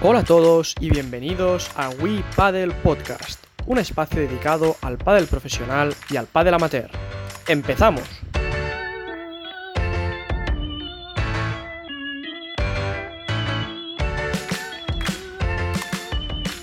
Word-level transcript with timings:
Hola 0.00 0.20
a 0.20 0.24
todos 0.24 0.76
y 0.78 0.90
bienvenidos 0.90 1.72
a 1.74 1.90
We 1.90 2.22
Paddle 2.36 2.72
Podcast, 2.84 3.44
un 3.66 3.78
espacio 3.78 4.20
dedicado 4.20 4.76
al 4.80 4.96
paddle 4.96 5.26
profesional 5.26 5.92
y 6.08 6.16
al 6.16 6.28
paddle 6.28 6.54
amateur. 6.54 6.88
¡Empezamos! 7.48 8.04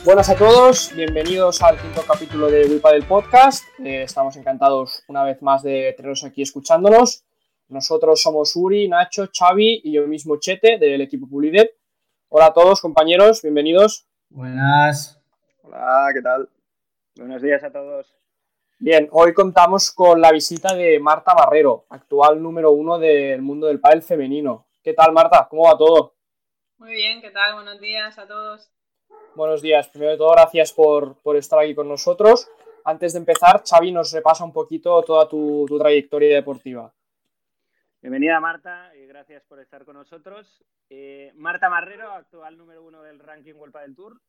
Buenas 0.05 0.29
a 0.29 0.37
todos, 0.37 0.95
bienvenidos 0.95 1.61
al 1.61 1.77
quinto 1.77 2.03
capítulo 2.07 2.47
de 2.47 2.67
We 2.67 2.79
Paddle 2.79 3.03
Podcast. 3.03 3.65
Eh, 3.83 4.03
estamos 4.03 4.37
encantados 4.37 5.03
una 5.09 5.25
vez 5.25 5.41
más 5.41 5.61
de 5.61 5.93
teneros 5.97 6.23
aquí 6.23 6.41
escuchándonos. 6.41 7.25
Nosotros 7.67 8.21
somos 8.21 8.55
Uri, 8.55 8.87
Nacho, 8.87 9.27
Xavi 9.37 9.81
y 9.83 9.91
yo 9.91 10.07
mismo 10.07 10.37
Chete 10.37 10.77
del 10.77 11.01
equipo 11.01 11.27
Pulidet. 11.27 11.71
Hola 12.37 12.47
a 12.47 12.53
todos, 12.53 12.81
compañeros, 12.81 13.41
bienvenidos. 13.41 14.05
Buenas. 14.29 15.17
Hola, 15.63 16.09
¿qué 16.13 16.21
tal? 16.21 16.49
Buenos 17.15 17.41
días 17.41 17.63
a 17.63 17.71
todos. 17.71 18.13
Bien, 18.77 19.07
hoy 19.13 19.33
contamos 19.33 19.89
con 19.89 20.19
la 20.19 20.33
visita 20.33 20.75
de 20.75 20.99
Marta 20.99 21.33
Barrero, 21.33 21.85
actual 21.87 22.43
número 22.43 22.71
uno 22.71 22.99
del 22.99 23.41
mundo 23.41 23.67
del 23.67 23.79
pádel 23.79 24.01
femenino. 24.01 24.67
¿Qué 24.83 24.91
tal, 24.91 25.13
Marta? 25.13 25.47
¿Cómo 25.49 25.63
va 25.63 25.77
todo? 25.77 26.15
Muy 26.77 26.91
bien, 26.91 27.21
¿qué 27.21 27.31
tal? 27.31 27.53
Buenos 27.53 27.79
días 27.79 28.19
a 28.19 28.27
todos. 28.27 28.69
Buenos 29.35 29.61
días. 29.61 29.87
Primero 29.87 30.11
de 30.11 30.17
todo, 30.17 30.31
gracias 30.31 30.73
por, 30.73 31.15
por 31.21 31.37
estar 31.37 31.59
aquí 31.59 31.73
con 31.73 31.87
nosotros. 31.87 32.49
Antes 32.83 33.13
de 33.13 33.19
empezar, 33.19 33.63
Xavi 33.65 33.93
nos 33.93 34.11
repasa 34.11 34.43
un 34.43 34.51
poquito 34.51 35.01
toda 35.03 35.29
tu, 35.29 35.63
tu 35.69 35.79
trayectoria 35.79 36.35
deportiva. 36.35 36.93
Bienvenida 38.05 38.39
Marta 38.39 38.95
y 38.95 39.07
gracias 39.07 39.43
por 39.45 39.59
estar 39.59 39.83
con 39.83 39.95
nosotros. 39.95 40.63
Eh, 40.91 41.31
Marta 41.33 41.71
Marrero, 41.71 42.11
actual 42.11 42.55
número 42.55 42.83
uno 42.83 43.01
del 43.01 43.17
ranking 43.17 43.55
World 43.55 43.75
del 43.79 43.95
Tour. 43.95 44.21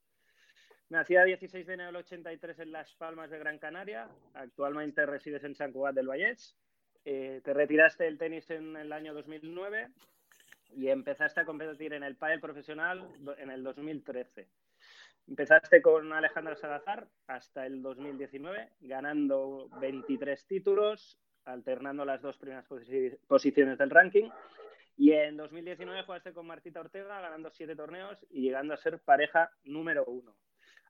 Nacida 0.88 1.24
16 1.24 1.66
de 1.66 1.74
enero 1.74 1.88
del 1.88 1.96
83 1.96 2.58
en 2.60 2.72
Las 2.72 2.94
Palmas 2.94 3.28
de 3.28 3.38
Gran 3.38 3.58
Canaria. 3.58 4.08
Actualmente 4.32 5.04
resides 5.04 5.44
en 5.44 5.54
San 5.54 5.72
Cugat 5.72 5.94
del 5.94 6.08
Vallés. 6.08 6.56
Eh, 7.04 7.42
te 7.44 7.52
retiraste 7.52 8.04
del 8.04 8.16
tenis 8.16 8.48
en 8.48 8.78
el 8.78 8.94
año 8.94 9.12
2009 9.12 9.90
y 10.74 10.88
empezaste 10.88 11.42
a 11.42 11.44
competir 11.44 11.92
en 11.92 12.02
el 12.02 12.16
pádel 12.16 12.40
profesional 12.40 13.06
en 13.36 13.50
el 13.50 13.62
2013. 13.62 14.48
Empezaste 15.28 15.82
con 15.82 16.14
Alejandra 16.14 16.56
Salazar 16.56 17.08
hasta 17.26 17.66
el 17.66 17.82
2019, 17.82 18.70
ganando 18.80 19.68
23 19.80 20.46
títulos, 20.46 21.18
alternando 21.46 22.04
las 22.04 22.20
dos 22.20 22.36
primeras 22.36 22.66
posi 22.66 23.10
posiciones 23.26 23.78
del 23.78 23.90
ranking. 23.90 24.28
Y 24.98 25.12
en 25.12 25.36
2019 25.36 26.04
jugaste 26.04 26.32
con 26.32 26.46
Martita 26.46 26.80
Ortega, 26.80 27.20
ganando 27.20 27.50
siete 27.50 27.76
torneos 27.76 28.24
y 28.30 28.42
llegando 28.42 28.74
a 28.74 28.78
ser 28.78 28.98
pareja 29.00 29.50
número 29.64 30.04
uno. 30.06 30.34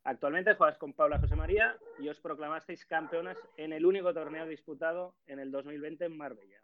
Actualmente 0.04 0.54
juegas 0.54 0.78
con 0.78 0.92
Paula 0.92 1.18
José 1.18 1.34
María 1.34 1.76
y 1.98 2.08
os 2.08 2.20
proclamasteis 2.20 2.86
campeonas 2.86 3.36
en 3.56 3.72
el 3.72 3.84
único 3.84 4.14
torneo 4.14 4.46
disputado 4.46 5.14
en 5.26 5.40
el 5.40 5.50
2020 5.50 6.04
en 6.04 6.16
Marbella. 6.16 6.60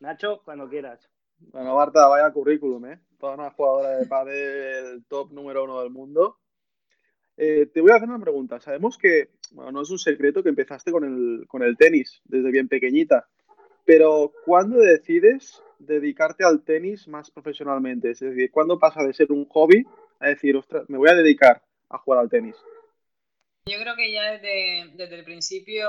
Nacho, 0.00 0.40
cuando 0.42 0.66
quieras. 0.66 1.10
Bueno, 1.38 1.74
Marta, 1.74 2.06
vaya 2.06 2.32
currículum, 2.32 2.86
¿eh? 2.86 3.00
Toda 3.18 3.34
una 3.34 3.50
jugadora 3.50 3.98
de 3.98 4.06
pádel 4.06 5.04
top 5.08 5.30
número 5.32 5.64
uno 5.64 5.82
del 5.82 5.90
mundo. 5.90 6.39
Eh, 7.42 7.70
te 7.72 7.80
voy 7.80 7.90
a 7.90 7.94
hacer 7.94 8.06
una 8.06 8.20
pregunta. 8.20 8.60
Sabemos 8.60 8.98
que, 8.98 9.30
bueno, 9.52 9.72
no 9.72 9.80
es 9.80 9.88
un 9.88 9.98
secreto 9.98 10.42
que 10.42 10.50
empezaste 10.50 10.92
con 10.92 11.04
el, 11.04 11.48
con 11.48 11.62
el 11.62 11.78
tenis 11.78 12.20
desde 12.26 12.50
bien 12.50 12.68
pequeñita, 12.68 13.30
pero 13.86 14.34
¿cuándo 14.44 14.76
decides 14.76 15.62
dedicarte 15.78 16.44
al 16.44 16.62
tenis 16.62 17.08
más 17.08 17.30
profesionalmente? 17.30 18.10
Es 18.10 18.20
decir, 18.20 18.50
¿cuándo 18.50 18.78
pasa 18.78 19.02
de 19.02 19.14
ser 19.14 19.32
un 19.32 19.46
hobby 19.46 19.86
a 20.18 20.28
decir, 20.28 20.54
ostras, 20.54 20.84
me 20.90 20.98
voy 20.98 21.08
a 21.08 21.14
dedicar 21.14 21.62
a 21.88 21.96
jugar 21.96 22.20
al 22.20 22.28
tenis? 22.28 22.56
Yo 23.64 23.78
creo 23.80 23.96
que 23.96 24.12
ya 24.12 24.32
desde, 24.32 24.90
desde 24.96 25.14
el 25.14 25.24
principio, 25.24 25.88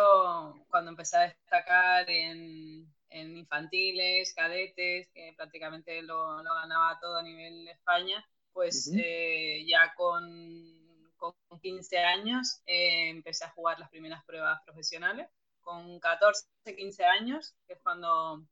cuando 0.70 0.92
empecé 0.92 1.18
a 1.18 1.28
destacar 1.28 2.10
en, 2.10 2.86
en 3.10 3.36
infantiles, 3.36 4.34
cadetes, 4.34 5.10
que 5.14 5.34
prácticamente 5.36 6.02
lo, 6.02 6.42
lo, 6.44 6.54
ganaba 6.54 6.98
todo 7.02 7.18
a 7.18 7.24
nivel 7.24 7.66
de 7.66 7.72
España, 7.72 8.26
pues 8.54 8.88
uh 8.88 8.96
-huh. 8.96 9.02
eh, 9.04 9.66
ya 9.68 9.94
con 9.98 10.81
con 11.22 11.60
15 11.62 12.00
años 12.00 12.62
eh, 12.66 13.10
empecé 13.10 13.46
a 13.46 13.52
jugar 13.52 13.80
las 13.80 13.90
primeras 13.90 14.24
pruebas 14.26 14.62
profesionales. 14.66 15.30
Con 15.62 16.00
14, 16.00 16.48
15 16.76 17.06
años, 17.06 17.56
que 17.68 17.74
es 17.74 17.80
cuando, 17.82 18.44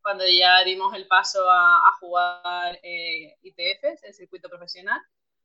cuando 0.00 0.24
ya 0.26 0.64
dimos 0.64 0.94
el 0.94 1.06
paso 1.06 1.48
a, 1.48 1.88
a 1.88 1.96
jugar 2.00 2.80
eh, 2.82 3.36
ITFs, 3.42 4.02
el 4.04 4.14
circuito 4.14 4.48
profesional, 4.48 5.00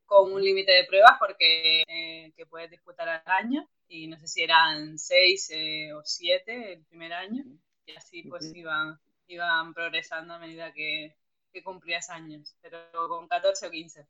con 0.10 0.34
un 0.34 0.42
límite 0.44 0.72
de 0.72 0.86
pruebas 0.86 1.18
porque 1.20 1.84
eh, 1.88 2.34
que 2.36 2.48
puedes 2.48 2.72
disputar 2.72 3.08
al 3.08 3.22
año 3.26 3.70
y 3.88 4.08
no 4.08 4.18
sé 4.18 4.28
si 4.28 4.42
eran 4.42 4.98
6 4.98 5.52
eh, 5.54 5.94
o 5.94 6.02
7 6.04 6.74
el 6.74 6.84
primer 6.86 7.14
año 7.14 7.44
y 7.86 7.96
así 7.96 8.24
pues 8.24 8.52
iban, 8.56 9.00
iban 9.28 9.72
progresando 9.74 10.34
a 10.34 10.40
medida 10.40 10.74
que, 10.74 11.16
que 11.54 11.64
cumplías 11.64 12.10
años, 12.10 12.56
pero 12.60 12.80
con 13.08 13.28
14 13.28 13.68
o 13.68 13.72
15. 13.72 14.08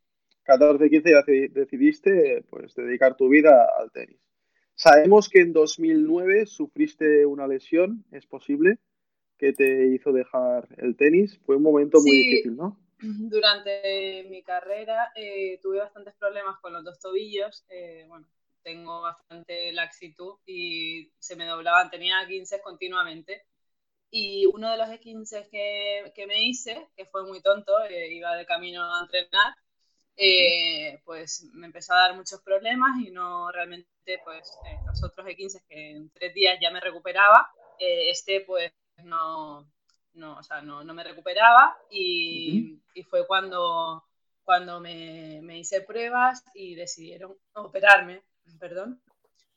14, 0.49 0.89
15 0.89 1.11
ya 1.11 1.23
decidiste 1.51 2.43
pues, 2.49 2.73
dedicar 2.73 3.15
tu 3.15 3.29
vida 3.29 3.69
al 3.77 3.91
tenis. 3.91 4.19
Sabemos 4.73 5.29
que 5.29 5.41
en 5.41 5.53
2009 5.53 6.47
sufriste 6.47 7.25
una 7.27 7.45
lesión, 7.45 8.03
¿es 8.11 8.25
posible? 8.25 8.79
Que 9.37 9.53
te 9.53 9.93
hizo 9.93 10.11
dejar 10.11 10.67
el 10.77 10.95
tenis. 10.95 11.39
Fue 11.45 11.57
un 11.57 11.61
momento 11.61 11.99
muy 11.99 12.11
sí, 12.11 12.29
difícil, 12.29 12.55
¿no? 12.55 12.79
Durante 12.99 14.25
mi 14.29 14.41
carrera 14.41 15.11
eh, 15.15 15.59
tuve 15.61 15.77
bastantes 15.77 16.15
problemas 16.15 16.57
con 16.61 16.73
los 16.73 16.83
dos 16.83 16.99
tobillos. 16.99 17.63
Eh, 17.69 18.05
bueno, 18.07 18.27
tengo 18.63 19.01
bastante 19.01 19.71
laxitud 19.73 20.39
y 20.47 21.11
se 21.19 21.35
me 21.35 21.45
doblaban, 21.45 21.91
tenía 21.91 22.25
15 22.27 22.59
continuamente. 22.61 23.43
Y 24.09 24.47
uno 24.47 24.71
de 24.71 24.77
los 24.77 24.89
15 24.97 25.47
que, 25.51 26.11
que 26.15 26.25
me 26.25 26.43
hice, 26.43 26.87
que 26.97 27.05
fue 27.05 27.23
muy 27.27 27.39
tonto, 27.41 27.71
eh, 27.87 28.11
iba 28.11 28.35
de 28.35 28.47
camino 28.47 28.83
a 28.95 29.01
entrenar, 29.01 29.53
eh, 30.21 30.99
pues 31.05 31.45
me 31.53 31.67
empezó 31.67 31.93
a 31.93 32.01
dar 32.01 32.15
muchos 32.15 32.41
problemas 32.41 32.89
y 33.01 33.09
no 33.09 33.49
realmente, 33.51 34.19
pues 34.25 34.51
eh, 34.67 34.77
los 34.85 35.01
otros 35.01 35.25
E15 35.25 35.63
que 35.67 35.91
en 35.91 36.09
tres 36.09 36.33
días 36.33 36.57
ya 36.61 36.71
me 36.71 36.81
recuperaba, 36.81 37.49
eh, 37.79 38.09
este 38.09 38.41
pues 38.41 38.73
no, 39.03 39.65
no, 40.15 40.37
o 40.37 40.43
sea, 40.43 40.61
no, 40.61 40.83
no 40.83 40.93
me 40.93 41.05
recuperaba 41.05 41.77
y, 41.89 42.49
uh 42.49 42.75
-huh. 42.75 42.81
y 42.95 43.03
fue 43.03 43.25
cuando, 43.25 44.03
cuando 44.43 44.81
me, 44.81 45.39
me, 45.41 45.57
hice 45.57 45.79
pruebas 45.81 46.43
y 46.53 46.75
decidieron 46.75 47.37
operarme, 47.53 48.21
perdón. 48.59 49.01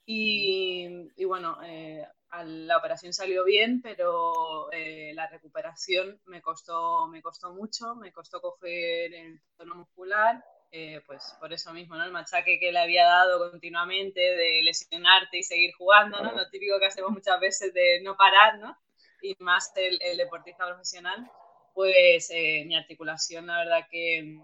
Y, 0.04 1.08
y 1.16 1.24
bueno, 1.24 1.58
eh, 1.64 2.06
la 2.44 2.78
operación 2.78 3.12
salió 3.12 3.44
bien, 3.44 3.82
pero 3.82 4.72
eh, 4.72 5.12
la 5.14 5.28
recuperación 5.28 6.20
me 6.26 6.40
costó, 6.40 7.06
me 7.08 7.20
costó 7.22 7.52
mucho, 7.52 7.94
me 7.94 8.12
costó 8.12 8.40
coger 8.40 9.14
el 9.14 9.40
tono 9.56 9.74
muscular, 9.74 10.42
eh, 10.70 11.02
pues 11.06 11.36
por 11.38 11.52
eso 11.52 11.72
mismo, 11.74 11.96
¿no? 11.96 12.04
El 12.04 12.12
machaque 12.12 12.58
que 12.58 12.72
le 12.72 12.78
había 12.78 13.04
dado 13.04 13.50
continuamente 13.50 14.20
de 14.20 14.62
lesionarte 14.62 15.38
y 15.38 15.42
seguir 15.42 15.74
jugando, 15.74 16.22
¿no? 16.22 16.32
Lo 16.32 16.48
típico 16.48 16.78
que 16.78 16.86
hacemos 16.86 17.10
muchas 17.10 17.38
veces 17.38 17.74
de 17.74 18.00
no 18.02 18.16
parar, 18.16 18.58
¿no? 18.58 18.76
Y 19.20 19.36
más 19.38 19.70
el, 19.76 20.00
el 20.00 20.16
deportista 20.16 20.66
profesional, 20.66 21.30
pues 21.74 22.30
eh, 22.30 22.64
mi 22.66 22.74
articulación, 22.74 23.46
la 23.46 23.58
verdad 23.58 23.86
que, 23.90 24.38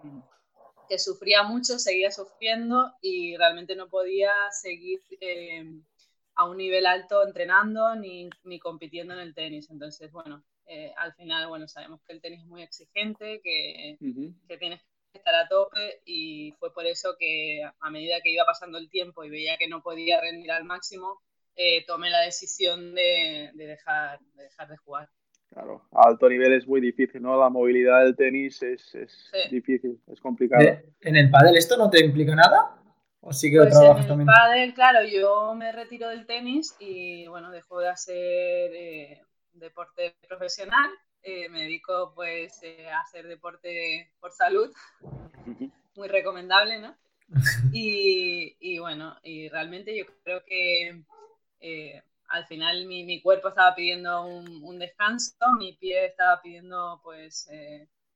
que, 0.88 0.98
sufría 0.98 1.42
mucho, 1.42 1.78
seguía 1.78 2.10
sufriendo 2.10 2.92
y 3.00 3.36
realmente 3.36 3.76
no 3.76 3.88
podía 3.88 4.30
seguir 4.50 5.00
eh, 5.20 5.64
a 6.34 6.48
un 6.48 6.56
nivel 6.56 6.86
alto 6.86 7.26
entrenando 7.26 7.94
ni, 7.96 8.30
ni 8.44 8.58
compitiendo 8.58 9.14
en 9.14 9.20
el 9.20 9.34
tenis. 9.34 9.68
Entonces, 9.70 10.10
bueno, 10.12 10.44
eh, 10.66 10.92
al 10.96 11.14
final, 11.14 11.48
bueno, 11.48 11.66
sabemos 11.66 12.00
que 12.06 12.12
el 12.12 12.20
tenis 12.20 12.40
es 12.40 12.46
muy 12.46 12.62
exigente, 12.62 13.40
que, 13.42 13.96
uh 14.00 14.04
-huh. 14.04 14.46
que 14.46 14.58
tienes 14.58 14.80
que 15.12 15.18
estar 15.18 15.34
a 15.34 15.48
tope 15.48 16.02
y 16.04 16.52
fue 16.58 16.72
por 16.72 16.86
eso 16.86 17.16
que 17.18 17.62
a 17.80 17.90
medida 17.90 18.20
que 18.20 18.30
iba 18.30 18.44
pasando 18.44 18.78
el 18.78 18.90
tiempo 18.90 19.24
y 19.24 19.30
veía 19.30 19.56
que 19.56 19.68
no 19.68 19.82
podía 19.82 20.20
rendir 20.20 20.50
al 20.52 20.64
máximo, 20.64 21.20
eh, 21.56 21.84
tomé 21.86 22.10
la 22.10 22.20
decisión 22.20 22.94
de, 22.94 23.50
de, 23.54 23.66
dejar, 23.66 24.20
de 24.34 24.44
dejar 24.44 24.68
de 24.68 24.76
jugar. 24.76 25.08
Claro, 25.52 25.82
a 25.92 26.08
alto 26.08 26.28
nivel 26.28 26.52
es 26.52 26.66
muy 26.66 26.80
difícil, 26.80 27.22
¿no? 27.22 27.38
La 27.38 27.48
movilidad 27.48 28.04
del 28.04 28.14
tenis 28.14 28.62
es, 28.62 28.94
es 28.94 29.30
sí. 29.32 29.54
difícil, 29.54 29.98
es 30.06 30.20
complicado. 30.20 30.62
¿En 31.00 31.16
el 31.16 31.30
pádel 31.30 31.56
esto 31.56 31.76
no 31.76 31.88
te 31.88 32.04
implica 32.04 32.34
nada? 32.34 32.76
¿O 33.20 33.32
sí 33.32 33.50
que 33.50 33.56
pues 33.56 33.70
trabajas 33.70 33.96
en 33.96 34.02
el 34.02 34.08
también? 34.08 34.26
Pádel, 34.26 34.74
claro, 34.74 35.06
yo 35.06 35.54
me 35.54 35.72
retiro 35.72 36.08
del 36.08 36.26
tenis 36.26 36.76
y 36.78 37.26
bueno, 37.28 37.50
dejo 37.50 37.80
de 37.80 37.88
hacer 37.88 38.70
eh, 38.74 39.22
deporte 39.54 40.14
profesional. 40.28 40.90
Eh, 41.22 41.48
me 41.48 41.62
dedico 41.62 42.12
pues 42.14 42.62
eh, 42.62 42.88
a 42.88 43.00
hacer 43.00 43.26
deporte 43.26 44.10
por 44.20 44.32
salud, 44.32 44.72
muy 45.96 46.08
recomendable, 46.08 46.78
¿no? 46.78 46.96
Y, 47.72 48.56
y, 48.60 48.78
bueno, 48.78 49.16
y 49.22 49.48
realmente 49.48 49.96
yo 49.96 50.04
creo 50.24 50.42
que 50.44 51.02
eh, 51.60 52.02
al 52.28 52.46
final 52.46 52.86
mi, 52.86 53.04
mi, 53.04 53.20
cuerpo 53.22 53.48
estaba 53.48 53.74
pidiendo 53.74 54.22
un, 54.24 54.62
un, 54.62 54.78
descanso, 54.78 55.34
mi 55.58 55.74
pie 55.74 56.06
estaba 56.06 56.40
pidiendo 56.42 57.00
pues 57.02 57.48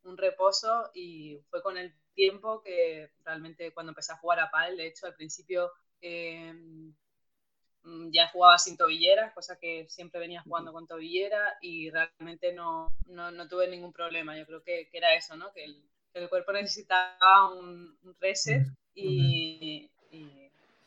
un 0.04 0.16
reposo 0.16 0.90
y 0.94 1.38
fue 1.50 1.62
con 1.62 1.78
el 1.78 1.94
tiempo 2.14 2.62
que 2.62 3.10
realmente 3.24 3.72
cuando 3.72 3.90
empecé 3.90 4.12
a 4.12 4.18
jugar 4.18 4.40
a 4.40 4.50
pádel, 4.50 4.76
de 4.76 4.86
hecho 4.86 5.06
al 5.06 5.14
principio 5.14 5.72
eh, 6.00 6.52
ya 8.10 8.28
jugaba 8.28 8.58
sin 8.58 8.76
tobilleras, 8.76 9.32
cosa 9.34 9.58
que 9.58 9.86
siempre 9.88 10.20
venía 10.20 10.42
jugando 10.42 10.72
con 10.72 10.86
tobillera 10.86 11.56
y 11.60 11.90
realmente 11.90 12.52
no, 12.52 12.94
no, 13.06 13.48
tuve 13.48 13.68
ningún 13.68 13.92
problema. 13.92 14.36
Yo 14.38 14.46
creo 14.46 14.62
que, 14.62 14.88
que 14.90 14.98
era 14.98 15.14
eso, 15.14 15.36
¿no? 15.36 15.52
Que 15.52 15.64
el, 15.64 15.82
el, 16.14 16.28
cuerpo 16.28 16.52
necesitaba 16.52 17.52
un, 17.52 17.98
reset 18.20 18.66
y, 18.94 19.90
y, 20.10 20.41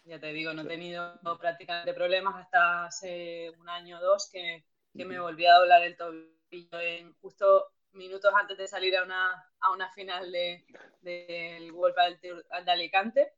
ya 0.05 0.19
te 0.19 0.33
digo, 0.33 0.53
no 0.53 0.61
he 0.61 0.67
tenido 0.67 1.19
prácticamente 1.39 1.93
problemas 1.93 2.35
hasta 2.35 2.85
hace 2.85 3.51
un 3.59 3.67
año 3.69 3.97
o 3.97 4.01
dos 4.01 4.29
que, 4.31 4.63
que 4.95 5.05
me 5.05 5.19
volví 5.19 5.45
a 5.45 5.55
doblar 5.55 5.83
el 5.83 5.97
tobillo 5.97 6.79
en 6.79 7.13
justo 7.15 7.71
minutos 7.95 8.31
antes 8.35 8.57
de 8.57 8.67
salir 8.67 8.95
a 8.97 9.03
una, 9.03 9.31
a 9.59 9.71
una 9.71 9.89
final 9.91 10.31
del 10.31 10.65
de, 11.01 11.71
World 11.73 11.95
de 12.21 12.71
Alicante, 12.71 13.33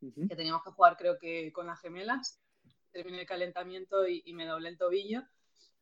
que 0.00 0.36
teníamos 0.36 0.62
que 0.62 0.70
jugar 0.70 0.96
creo 0.96 1.18
que 1.18 1.52
con 1.52 1.66
las 1.66 1.80
gemelas. 1.80 2.40
Terminé 2.92 3.20
el 3.20 3.26
calentamiento 3.26 4.08
y, 4.08 4.32
me 4.32 4.46
doblé 4.46 4.70
el 4.70 4.78
tobillo. 4.78 5.22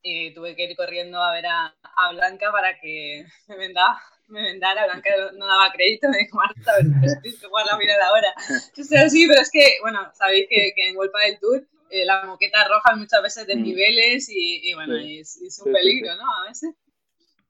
Y 0.06 0.35
tuve 0.35 0.55
que 0.55 0.65
ir 0.65 0.77
corriendo 0.77 1.21
a 1.21 1.33
ver 1.33 1.47
a, 1.47 1.75
a 1.83 2.12
Blanca 2.12 2.53
para 2.53 2.79
que 2.79 3.25
me 3.49 3.56
vendara, 3.56 3.99
me 4.29 4.43
vendara. 4.43 4.85
Blanca 4.85 5.11
no 5.35 5.47
daba 5.47 5.73
crédito, 5.73 6.09
me 6.11 6.19
dijo, 6.19 6.37
Marta, 6.37 6.73
a 6.73 6.77
ver, 6.77 7.19
es 7.25 7.41
que 7.41 7.47
jugar 7.49 7.67
la 7.73 7.79
final 7.79 8.01
ahora. 8.03 8.35
Yo 8.77 8.85
sé, 8.85 9.11
sí, 9.11 9.27
pero 9.27 9.41
es 9.41 9.51
que, 9.51 9.79
bueno, 9.81 10.12
sabéis 10.15 10.47
que, 10.49 10.73
que 10.77 10.89
en 10.89 10.97
World 10.97 11.12
del 11.27 11.41
Tour 11.41 11.67
eh, 11.91 12.05
la 12.05 12.25
moqueta 12.25 12.69
roja 12.69 12.95
muchas 12.95 13.23
veces 13.23 13.47
de 13.47 13.56
niveles 13.56 14.29
y, 14.29 14.69
y 14.71 14.75
bueno, 14.75 14.97
es, 14.97 15.41
es, 15.41 15.59
un 15.61 15.73
peligro, 15.73 16.15
¿no? 16.17 16.25
A 16.43 16.49
veces 16.49 16.75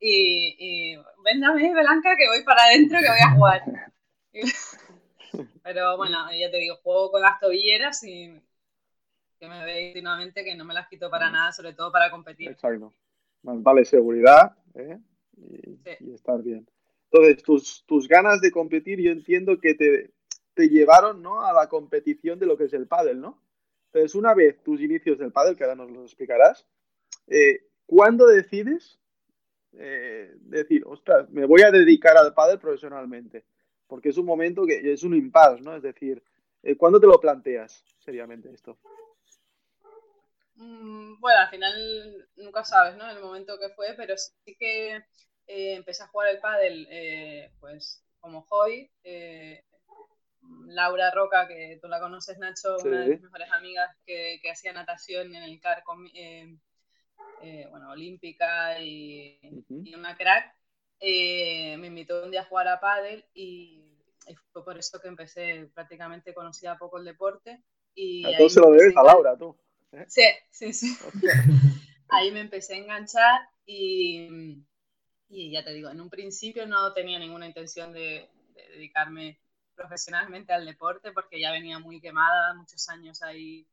y, 0.05 0.57
y 0.59 0.97
véndame, 1.25 1.73
Blanca, 1.73 2.15
que 2.17 2.29
voy 2.29 2.45
para 2.45 2.65
adentro, 2.65 2.99
que 3.01 3.09
voy 3.09 3.21
a 3.25 3.31
jugar. 3.31 3.63
Pero 5.63 5.97
bueno, 5.97 6.27
ya 6.39 6.51
te 6.51 6.59
digo, 6.59 6.77
juego 6.83 7.11
con 7.11 7.23
las 7.23 7.41
tobilleras 7.41 8.05
y 8.05 8.39
que 9.45 9.51
me 9.51 9.65
ve 9.65 9.87
continuamente 9.87 10.45
que 10.45 10.55
no 10.55 10.65
me 10.65 10.75
las 10.75 10.89
quito 10.89 11.11
para 11.11 11.31
nada, 11.31 11.53
sobre 11.53 11.75
todo 11.75 11.93
para 11.93 12.11
competir. 12.11 12.51
Exacto. 12.51 12.93
vale 13.43 13.85
seguridad 13.85 14.57
¿eh? 14.75 14.99
y, 15.37 16.13
estar 16.13 16.43
bien. 16.43 16.67
Entonces, 17.11 17.43
tus, 17.43 17.85
tus 17.87 18.09
ganas 18.09 18.41
de 18.41 18.51
competir, 18.51 19.01
yo 19.01 19.13
entiendo 19.13 19.59
que 19.59 19.75
te, 19.75 20.11
te 20.55 20.69
llevaron 20.69 21.23
¿no? 21.23 21.43
a 21.43 21.53
la 21.53 21.69
competición 21.69 22.39
de 22.39 22.47
lo 22.47 22.57
que 22.57 22.65
es 22.65 22.73
el 22.73 22.87
pádel, 22.87 23.21
¿no? 23.21 23.41
Entonces, 23.87 24.15
una 24.17 24.35
vez 24.35 24.61
tus 24.63 24.81
inicios 24.81 25.19
del 25.19 25.31
pádel, 25.31 25.57
que 25.57 25.65
ahora 25.65 25.77
nos 25.77 25.91
lo 25.91 26.03
explicarás, 26.03 26.67
eh, 27.29 27.69
¿cuándo 27.87 28.27
decides 28.27 28.99
eh, 29.75 30.35
decir, 30.41 30.83
ostras, 30.87 31.31
me 31.31 31.47
voy 31.47 31.63
a 31.63 31.71
dedicar 31.71 32.17
al 32.17 32.35
pádel 32.35 32.59
profesionalmente? 32.59 33.45
Porque 33.87 34.09
es 34.09 34.17
un 34.17 34.27
momento 34.27 34.67
que 34.67 34.93
es 34.93 35.05
un 35.05 35.15
impasse, 35.15 35.63
¿no? 35.63 35.77
Es 35.77 35.83
decir, 35.83 36.23
eh, 36.65 36.77
¿cuándo 36.77 36.99
te 36.99 37.07
lo 37.07 37.21
planteas 37.21 37.85
seriamente 38.01 38.51
esto? 38.51 38.79
Mm, 40.55 41.21
bueno, 41.21 41.41
al 41.41 41.51
final 41.51 42.29
nunca 42.37 42.65
sabes, 42.65 42.97
¿no? 42.97 43.09
El 43.11 43.21
momento 43.21 43.59
que 43.59 43.71
fue, 43.71 43.95
pero 43.97 44.17
sí 44.17 44.57
que 44.59 44.97
eh, 44.97 45.75
empecé 45.75 46.03
a 46.03 46.09
jugar 46.09 46.29
el 46.29 46.41
pádel, 46.41 46.89
pues 47.61 48.05
como 48.21 48.43
hobby. 48.43 48.91
Laura 50.67 51.11
Roca, 51.11 51.49
que 51.49 51.79
tú 51.81 51.89
la 51.89 52.01
conoces, 52.01 52.39
Nacho, 52.39 52.77
una 52.85 53.01
de 53.01 53.09
mis 53.09 53.23
mejores 53.23 53.51
amigas 53.51 53.97
que, 54.05 54.39
que 54.43 54.51
hacía 54.51 54.73
natación 54.73 55.35
en 55.35 55.43
el 55.43 55.59
CAR 55.59 55.83
con, 55.85 56.07
eh, 57.43 57.67
bueno, 57.71 57.91
olímpica 57.91 58.81
y, 58.81 59.39
una 59.95 60.17
crack, 60.17 60.55
eh, 61.01 61.77
me 61.77 61.89
invitó 61.89 62.25
un 62.25 62.31
día 62.31 62.43
a 62.43 62.47
jugar 62.47 62.69
a 62.69 62.81
pádel 62.81 63.25
y, 63.35 63.91
fue 64.53 64.65
por 64.65 64.79
eso 64.79 64.99
que 65.01 65.09
empecé, 65.09 65.69
prácticamente 65.75 66.33
conocía 66.33 66.79
poco 66.79 66.99
el 66.99 67.05
deporte. 67.05 67.63
Y 67.95 68.25
a 68.25 68.49
se 68.49 68.61
lo 68.61 68.71
debes 68.71 68.97
a 68.97 69.03
Laura, 69.03 69.37
tú. 69.37 69.55
¿Eh? 69.99 70.07
Sí, 70.09 70.25
sí, 70.51 70.73
sí. 70.73 70.97
ahí 72.09 72.31
me 72.31 72.41
empecé 72.41 72.75
a 72.75 72.79
enganchar 72.79 73.49
y, 73.67 74.63
y, 75.29 75.51
ya 75.51 75.65
te 75.65 75.73
digo, 75.73 75.91
en 75.91 76.01
un 76.01 76.11
principio 76.11 76.67
no 76.67 76.93
tenía 76.93 77.19
ninguna 77.19 77.47
intención 77.47 77.93
de, 77.93 78.29
dedicarme 78.55 79.41
profesionalmente 79.75 80.53
al 80.53 80.65
deporte 80.65 81.13
porque 81.13 81.41
ya 81.41 81.51
venía 81.51 81.79
muy 81.79 82.01
quemada, 82.01 82.55
muchos 82.55 82.89
años 82.89 83.23
ahí 83.23 83.67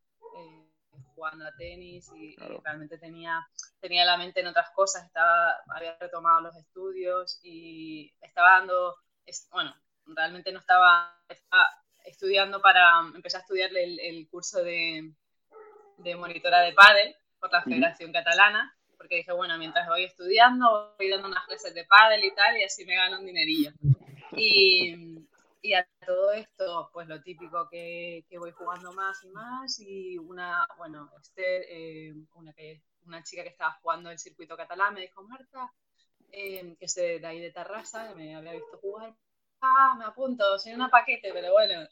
jugando 1.16 1.46
a 1.46 1.56
tenis 1.56 2.10
y, 2.16 2.36
realmente 2.64 2.98
tenía, 2.98 3.48
tenía 3.80 4.06
la 4.06 4.18
mente 4.18 4.40
en 4.40 4.48
otras 4.48 4.72
cosas, 4.72 5.06
estaba, 5.06 5.56
había 5.68 5.96
retomado 6.00 6.42
los 6.42 6.56
estudios 6.56 7.40
y 7.44 8.12
estaba 8.22 8.60
dando, 8.60 8.96
bueno, 9.52 9.76
realmente 10.06 10.52
no 10.52 10.60
estaba, 10.60 11.16
estudiando 12.06 12.62
para, 12.62 13.02
empecé 13.14 13.38
a 13.38 13.42
estudiar 13.42 13.70
el, 13.78 14.00
el 14.00 14.28
curso 14.30 14.64
de, 14.64 15.14
de, 16.04 16.16
monitora 16.16 16.62
de 16.62 16.74
pádel 16.74 17.16
por 17.40 17.52
la 17.52 17.64
Federación 17.64 18.12
Catalana, 18.12 18.76
porque 18.98 19.18
dije, 19.18 19.32
bueno, 19.32 19.58
mientras 19.58 19.88
voy 19.88 20.04
estudiando, 20.04 20.96
voy 20.98 21.10
dando 21.10 21.28
unas 21.28 21.46
clases 21.46 21.74
de 21.74 21.86
pádel 21.86 22.24
y 22.24 22.36
tal, 22.36 22.58
y 22.58 22.64
así 22.64 22.86
me 22.86 22.96
gano 22.96 23.20
un 23.20 23.26
dinerillo. 23.26 23.72
Y, 24.38 25.26
y 25.62 25.74
a 25.74 25.88
todo 26.06 26.32
esto, 26.34 26.90
pues 26.94 27.08
lo 27.08 27.22
típico 27.22 27.68
que, 27.70 28.26
que, 28.30 28.38
voy 28.38 28.52
jugando 28.52 28.94
más 28.94 29.24
y 29.24 29.30
más. 29.30 29.80
Y 29.80 30.18
una, 30.18 30.68
bueno, 30.78 31.12
este, 31.22 32.10
eh, 32.10 32.14
una, 32.36 32.54
que, 32.54 32.82
una 33.06 33.24
chica 33.24 33.44
que 33.44 33.50
estaba 33.50 33.78
jugando 33.82 34.10
el 34.10 34.20
circuito 34.20 34.56
catalán 34.58 34.94
me 34.94 35.02
dijo, 35.02 35.24
Marta, 35.24 35.72
eh, 36.32 36.76
que 36.80 36.86
es 36.86 36.96
de, 36.96 37.26
ahí 37.26 37.40
de 37.40 37.52
Tarrasa, 37.52 38.10
que 38.10 38.16
me 38.16 38.36
había 38.36 38.54
visto 38.54 38.78
jugar. 38.80 39.14
Ah, 39.62 39.96
me 39.98 40.06
apunto, 40.06 40.58
soy 40.58 40.74
una 40.74 40.90
paquete, 40.90 41.32
pero 41.34 41.52
bueno. 41.52 41.88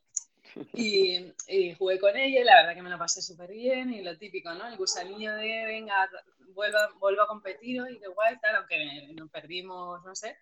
Y, 0.74 1.34
y, 1.48 1.74
jugué 1.76 2.00
con 2.00 2.16
ella 2.18 2.42
y 2.42 2.44
la 2.44 2.56
verdad 2.56 2.76
que 2.76 2.82
me 2.82 2.90
la 2.90 2.98
pasé 2.98 3.22
súper 3.22 3.52
bien. 3.52 3.94
Y 3.94 4.02
lo 4.02 4.18
típico, 4.18 4.54
¿no? 4.54 4.68
El 4.68 4.78
gusanillo 4.78 5.36
de, 5.36 5.66
venga, 5.66 6.10
vuelva, 6.54 6.90
vuelvo 7.00 7.22
a 7.22 7.28
competir 7.28 7.82
y 7.90 8.00
de 8.00 8.08
guay, 8.08 8.38
tal, 8.40 8.56
aunque 8.56 9.14
nos 9.14 9.30
perdimos, 9.30 10.04
no 10.04 10.16
sé. 10.16 10.38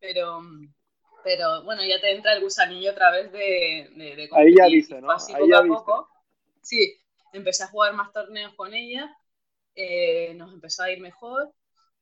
Pero 0.00 0.40
pero 1.24 1.64
bueno, 1.64 1.82
ya 1.82 1.98
te 2.00 2.12
entra 2.12 2.34
el 2.34 2.42
gusanillo 2.42 2.92
otra 2.92 3.10
vez 3.10 3.32
de, 3.32 3.90
de, 3.96 4.28
Ahí 4.32 4.54
ya 4.54 4.66
viste, 4.66 5.00
¿no? 5.00 5.10
Así 5.10 5.32
poco 5.32 5.56
a 5.56 5.64
poco. 5.64 6.08
Sí, 6.60 7.00
empecé 7.32 7.64
a 7.64 7.68
jugar 7.68 7.94
más 7.94 8.12
torneos 8.12 8.54
con 8.54 8.74
ella, 8.74 9.10
eh, 9.74 10.34
nos 10.34 10.52
empezó 10.52 10.82
a 10.82 10.90
ir 10.90 11.00
mejor. 11.00 11.50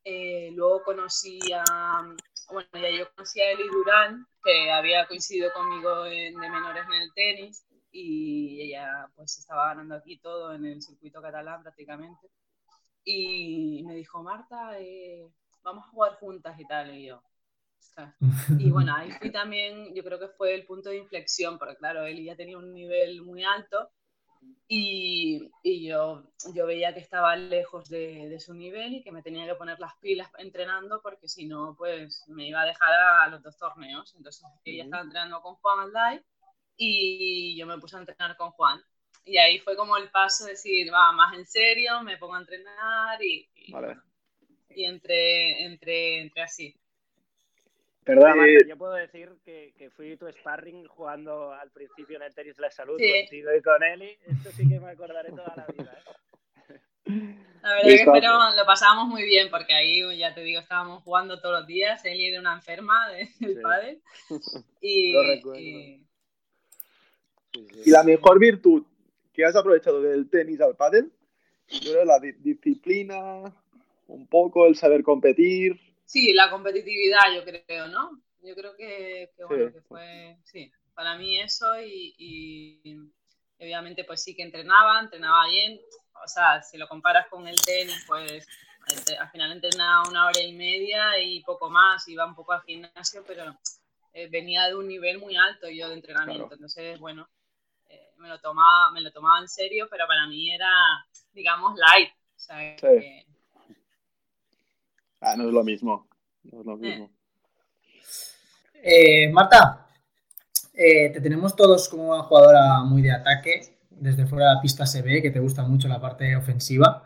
Eh, 0.04 0.50
luego 0.52 0.82
conocí 0.82 1.38
a, 1.54 2.02
bueno, 2.50 2.68
ya 2.74 2.90
yo 2.90 3.12
conocí 3.14 3.40
a 3.40 3.50
Eli 3.50 3.68
Durán, 3.68 4.26
que 4.42 4.70
había 4.70 5.06
coincidido 5.06 5.52
conmigo 5.52 6.02
de 6.04 6.32
menores 6.32 6.84
en 6.86 7.02
el 7.02 7.12
tenis, 7.14 7.66
y 7.90 8.60
ella 8.62 9.08
pues 9.14 9.38
estaba 9.38 9.68
ganando 9.68 9.94
aquí 9.94 10.18
todo 10.18 10.54
en 10.54 10.64
el 10.64 10.82
circuito 10.82 11.20
catalán 11.22 11.62
prácticamente. 11.62 12.28
Y 13.04 13.82
me 13.84 13.94
dijo, 13.94 14.22
Marta, 14.22 14.78
eh, 14.78 15.28
vamos 15.62 15.84
a 15.86 15.90
jugar 15.90 16.14
juntas 16.14 16.58
y 16.58 16.66
tal, 16.66 16.94
y 16.94 17.06
yo, 17.06 17.22
y 18.58 18.70
bueno, 18.70 18.94
ahí 18.96 19.10
fui 19.12 19.30
también, 19.30 19.94
yo 19.94 20.02
creo 20.02 20.18
que 20.18 20.28
fue 20.28 20.54
el 20.54 20.64
punto 20.64 20.88
de 20.90 20.96
inflexión, 20.96 21.58
porque 21.58 21.76
claro, 21.76 22.06
él 22.06 22.24
ya 22.24 22.36
tenía 22.36 22.56
un 22.56 22.72
nivel 22.72 23.22
muy 23.22 23.44
alto 23.44 23.90
y, 24.68 25.50
y 25.62 25.86
yo, 25.86 26.24
yo 26.54 26.66
veía 26.66 26.94
que 26.94 27.00
estaba 27.00 27.36
lejos 27.36 27.90
de, 27.90 28.28
de, 28.28 28.40
su 28.40 28.54
nivel 28.54 28.94
y 28.94 29.02
que 29.02 29.12
me 29.12 29.22
tenía 29.22 29.46
que 29.46 29.54
poner 29.54 29.78
las 29.78 29.96
pilas 29.98 30.30
entrenando 30.38 31.00
porque 31.02 31.28
si 31.28 31.46
no, 31.46 31.74
pues 31.76 32.24
me 32.28 32.48
iba 32.48 32.62
a 32.62 32.66
dejar 32.66 32.92
a 32.94 33.28
los 33.28 33.42
dos 33.42 33.58
torneos. 33.58 34.14
Entonces 34.16 34.44
ella 34.64 34.84
estaba 34.84 35.02
entrenando 35.02 35.42
con 35.42 35.56
Juan 35.56 35.80
Alday 35.80 36.24
y 36.76 37.56
yo 37.56 37.66
me 37.66 37.78
puse 37.78 37.96
a 37.96 38.00
entrenar 38.00 38.36
con 38.36 38.50
Juan. 38.52 38.80
Y 39.24 39.36
ahí 39.36 39.58
fue 39.60 39.76
como 39.76 39.96
el 39.96 40.10
paso 40.10 40.44
de 40.44 40.52
decir, 40.52 40.92
va, 40.92 41.12
más 41.12 41.34
en 41.34 41.46
serio, 41.46 42.02
me 42.02 42.16
pongo 42.16 42.34
a 42.34 42.40
entrenar 42.40 43.22
y, 43.22 43.48
y, 43.54 43.72
y 44.70 44.84
entre, 44.84 45.64
entre, 45.64 46.22
entre 46.22 46.42
así. 46.42 46.74
Perdón, 48.04 48.44
eh, 48.44 48.58
yo 48.66 48.76
puedo 48.76 48.94
decir 48.94 49.30
que, 49.44 49.72
que, 49.78 49.88
fui 49.90 50.16
tu 50.16 50.26
sparring 50.28 50.86
jugando 50.86 51.52
al 51.52 51.70
principio 51.70 52.16
en 52.16 52.22
el 52.22 52.34
tenis 52.34 52.56
de 52.56 52.62
la 52.62 52.70
salud 52.70 52.98
contigo 52.98 53.50
y 53.56 53.62
con 53.62 53.82
Eli. 53.82 54.18
Esto 54.26 54.50
sí 54.50 54.68
que 54.68 54.80
me 54.80 54.90
acordaré 54.90 55.30
toda 55.30 55.54
la 55.56 55.66
vida. 55.66 55.98
¿eh? 55.98 57.36
La 57.62 57.74
verdad 57.74 57.90
es 57.90 58.04
que 58.04 58.10
pero 58.10 58.56
lo 58.56 58.66
pasábamos 58.66 59.06
muy 59.06 59.22
bien 59.22 59.48
porque 59.50 59.72
ahí, 59.72 60.18
ya 60.18 60.34
te 60.34 60.40
digo, 60.40 60.60
estábamos 60.60 61.04
jugando 61.04 61.40
todos 61.40 61.60
los 61.60 61.66
días. 61.66 62.04
Eli 62.04 62.26
era 62.26 62.40
una 62.40 62.54
enferma 62.54 63.08
del 63.10 63.28
sí. 63.28 63.54
pádel. 63.62 64.00
Y, 64.80 65.16
y... 65.56 66.06
y, 67.52 67.90
la 67.90 68.02
mejor 68.02 68.40
virtud 68.40 68.82
que 69.32 69.44
has 69.44 69.54
aprovechado 69.54 70.02
del 70.02 70.28
tenis 70.28 70.60
al 70.60 70.74
pádel, 70.74 71.12
yo 71.68 71.92
creo 71.92 72.04
la 72.04 72.18
disciplina, 72.18 73.54
un 74.08 74.26
poco 74.26 74.66
el 74.66 74.74
saber 74.74 75.04
competir, 75.04 75.78
Sí, 76.04 76.32
la 76.32 76.50
competitividad, 76.50 77.32
yo 77.34 77.44
creo, 77.44 77.88
¿no? 77.88 78.22
Yo 78.42 78.54
creo 78.54 78.76
que, 78.76 79.30
bueno, 79.48 79.72
que 79.72 79.80
fue, 79.82 80.36
sí, 80.44 80.70
para 80.94 81.16
mí 81.16 81.40
eso 81.40 81.80
y, 81.80 82.98
obviamente 83.58 84.04
pues 84.04 84.22
sí 84.22 84.34
que 84.34 84.42
entrenaba, 84.42 85.00
entrenaba 85.00 85.46
bien. 85.46 85.80
o 86.24 86.28
sea, 86.28 86.62
si 86.62 86.76
lo 86.76 86.88
comparas 86.88 87.28
con 87.28 87.46
el 87.46 87.60
tenis, 87.60 88.04
pues 88.06 88.46
al 89.18 89.30
final 89.30 89.52
entrenaba 89.52 90.08
una 90.08 90.26
hora 90.26 90.40
y 90.40 90.52
media 90.52 91.18
y 91.18 91.40
poco 91.42 91.70
más, 91.70 92.06
iba 92.08 92.26
un 92.26 92.34
poco 92.34 92.52
al 92.52 92.62
gimnasio, 92.62 93.24
pero 93.26 93.56
eh, 94.12 94.28
venía 94.28 94.66
de 94.66 94.74
un 94.74 94.88
nivel 94.88 95.18
muy 95.18 95.36
alto 95.36 95.68
yo 95.68 95.88
de 95.88 95.94
entrenamiento, 95.94 96.52
entonces, 96.52 96.98
bueno, 96.98 97.28
eh, 97.88 98.12
me, 98.16 98.28
lo 98.28 98.40
tomaba, 98.40 98.90
me 98.92 99.00
lo 99.00 99.12
tomaba 99.12 99.40
en 99.40 99.48
serio, 99.48 99.86
pero 99.90 100.06
para 100.06 100.26
mí 100.26 100.52
era, 100.52 100.70
digamos, 101.32 101.78
light. 101.78 102.10
O 102.10 102.38
sea, 102.38 102.76
que... 102.76 103.26
ah, 105.22 105.36
no 105.36 105.46
es 105.48 105.52
lo 105.52 105.64
mismo, 105.64 106.08
no 106.44 106.60
es 106.60 106.66
lo 106.66 106.76
mismo. 106.76 107.10
Marta, 109.32 109.86
te 110.74 111.20
tenemos 111.22 111.56
todos 111.56 111.88
como 111.88 112.10
una 112.10 112.22
jugadora 112.24 112.82
muy 112.84 113.02
de 113.02 113.12
ataque, 113.12 113.78
desde 113.90 114.26
fuera 114.26 114.48
de 114.48 114.54
la 114.56 114.60
pista 114.60 114.84
se 114.84 115.02
ve 115.02 115.22
que 115.22 115.30
te 115.30 115.40
gusta 115.40 115.62
mucho 115.62 115.88
la 115.88 116.00
parte 116.00 116.34
ofensiva. 116.36 117.04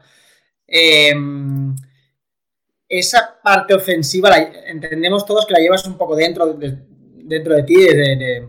Esa 2.88 3.40
parte 3.42 3.74
ofensiva 3.74 4.36
entendemos 4.66 5.26
todos 5.26 5.44
que 5.44 5.52
la 5.52 5.60
llevas 5.60 5.86
un 5.86 5.98
poco 5.98 6.16
dentro 6.16 6.54
de, 6.54 6.78
dentro 7.26 7.54
de 7.54 7.62
ti, 7.64 7.74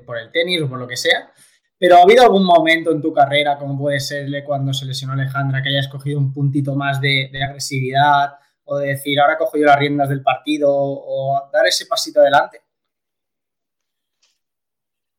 por 0.06 0.18
el 0.18 0.32
tenis 0.32 0.62
o 0.62 0.70
por 0.70 0.80
lo 0.80 0.88
que 0.88 0.96
sea. 0.96 1.32
Pero 1.80 1.98
¿ha 1.98 2.04
habido 2.04 2.24
algún 2.24 2.44
momento 2.44 2.92
en 2.92 3.02
tu 3.02 3.14
carrera, 3.14 3.58
como 3.58 3.78
puede 3.78 4.00
ser 4.00 4.28
cuando 4.44 4.74
se 4.74 4.86
lesionó 4.86 5.14
Alejandra, 5.14 5.62
que 5.62 5.70
hayas 5.70 5.88
cogido 5.88 6.20
un 6.20 6.34
puntito 6.34 6.76
más 6.76 7.00
de, 7.00 7.30
agresividad 7.44 8.34
o 8.70 8.78
de 8.78 8.90
decir, 8.90 9.20
ahora 9.20 9.38
cojo 9.38 9.58
yo 9.58 9.66
las 9.66 9.80
riendas 9.80 10.10
del 10.10 10.22
partido 10.22 10.70
o 10.72 11.50
dar 11.52 11.66
ese 11.66 11.86
pasito 11.86 12.20
adelante? 12.20 12.62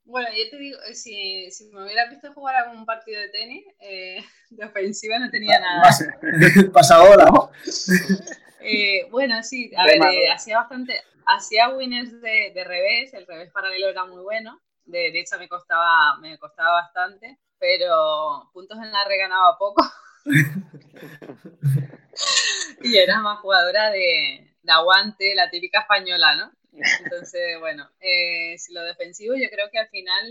Bueno, 0.04 0.28
yo 0.30 0.50
te 0.50 0.56
digo, 0.56 0.78
eh, 0.88 0.94
si, 0.94 1.50
si 1.50 1.66
me 1.70 1.84
hubiera 1.84 2.08
visto 2.08 2.32
jugar 2.32 2.56
algún 2.56 2.86
partido 2.86 3.20
de 3.20 3.28
tenis, 3.28 3.64
eh, 3.80 4.18
de 4.50 4.64
ofensiva 4.64 5.18
no 5.18 5.30
tenía 5.30 5.58
nada. 5.60 5.90
Pasadora, 6.72 7.26
¿no? 7.26 7.50
Eh, 8.60 9.06
bueno, 9.12 9.40
sí, 9.44 9.70
a 9.76 9.84
ver, 9.84 10.00
hacía 10.34 10.58
bastante, 10.58 11.00
hacía 11.24 11.70
winners 11.70 12.20
de, 12.20 12.50
de, 12.52 12.64
revés, 12.64 13.14
el 13.14 13.24
revés 13.24 13.52
paralelo 13.52 13.88
era 13.88 14.04
muy 14.04 14.20
bueno, 14.20 14.60
de 14.84 14.98
derecha 14.98 15.38
me 15.38 15.48
costaba, 15.48 16.18
me 16.20 16.36
costaba 16.38 16.72
bastante, 16.72 17.38
pero 17.56 18.50
puntos 18.52 18.76
en 18.78 18.90
la 18.90 19.04
re 19.04 19.16
ganaba 19.16 19.56
poco. 19.56 19.88
y 22.82 22.96
era 22.96 23.20
más 23.20 23.40
jugadora 23.40 23.90
de, 23.90 24.54
de 24.62 24.72
aguante, 24.72 25.34
la 25.34 25.50
típica 25.50 25.80
española, 25.80 26.36
¿no? 26.36 26.52
Entonces, 26.72 27.58
bueno, 27.60 27.88
eh, 28.00 28.56
si 28.58 28.72
lo 28.72 28.82
defensivo, 28.82 29.34
yo 29.34 29.48
creo 29.50 29.70
que 29.70 29.78
al 29.78 29.88
final, 29.88 30.30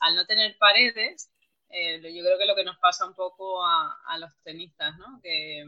al 0.00 0.16
no 0.16 0.26
tener 0.26 0.56
paredes, 0.58 1.30
eh, 1.70 2.00
yo 2.02 2.24
creo 2.24 2.38
que 2.38 2.46
lo 2.46 2.54
que 2.54 2.64
nos 2.64 2.78
pasa 2.78 3.06
un 3.06 3.14
poco 3.14 3.64
a, 3.64 4.18
los 4.18 4.30
tenistas, 4.42 4.96
¿no? 4.98 5.20
Que 5.22 5.64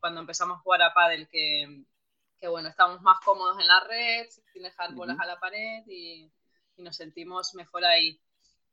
cuando 0.00 0.20
empezamos 0.20 0.58
a 0.58 0.62
jugar 0.62 0.82
a 0.82 0.94
pádel, 0.94 1.28
que, 1.28 1.84
que, 2.40 2.48
bueno, 2.48 2.68
estamos 2.68 3.00
más 3.02 3.20
cómodos 3.24 3.58
en 3.60 3.68
la 3.68 3.80
red, 3.80 4.26
sin 4.52 4.62
dejar 4.62 4.94
bolas 4.94 5.18
a 5.20 5.26
la 5.26 5.38
pared 5.38 5.82
y, 5.86 6.30
nos 6.78 6.96
sentimos 6.96 7.54
mejor 7.54 7.84
ahí. 7.84 8.18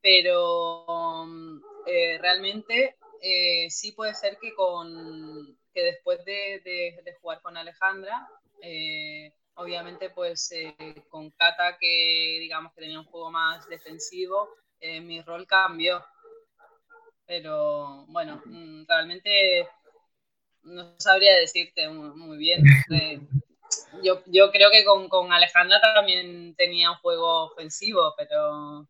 Pero 0.02 0.86
eh, 1.86 2.18
realmente 2.22 2.96
sí 3.70 3.92
puede 3.92 4.14
ser 4.16 4.38
que, 4.40 4.56
con, 4.56 5.58
que 5.78 5.84
después 5.84 6.26
de, 6.26 6.62
de 7.06 7.14
jugar 7.22 7.42
con 7.42 7.58
Alejandra, 7.58 8.28
Obviamente, 9.60 10.12
pues 10.12 10.52
eh, 10.52 10.76
con 11.10 11.32
Kata, 11.32 11.78
que 11.80 12.38
digamos 12.40 12.74
que 12.74 12.82
tenía 12.82 13.00
un 13.00 13.06
juego 13.06 13.32
más 13.32 13.68
defensivo, 13.68 14.50
eh, 14.80 15.02
mi 15.02 15.20
rol 15.24 15.48
cambió. 15.48 16.06
Pero 17.26 18.06
bueno, 18.08 18.40
mm, 18.46 18.84
realmente 18.88 19.68
no 20.62 20.94
sabría 21.00 21.36
decirte 21.38 21.90
muy, 21.90 22.38
bien. 22.38 22.62
Eh, 22.92 23.20
yo, 24.04 24.22
yo, 24.28 24.52
creo 24.52 24.70
que 24.72 24.86
con, 24.86 25.10
con, 25.10 25.34
Alejandra 25.34 25.82
también 25.82 26.56
tenía 26.56 26.92
un 26.92 26.98
juego 26.98 27.46
ofensivo, 27.46 28.14
pero... 28.16 28.88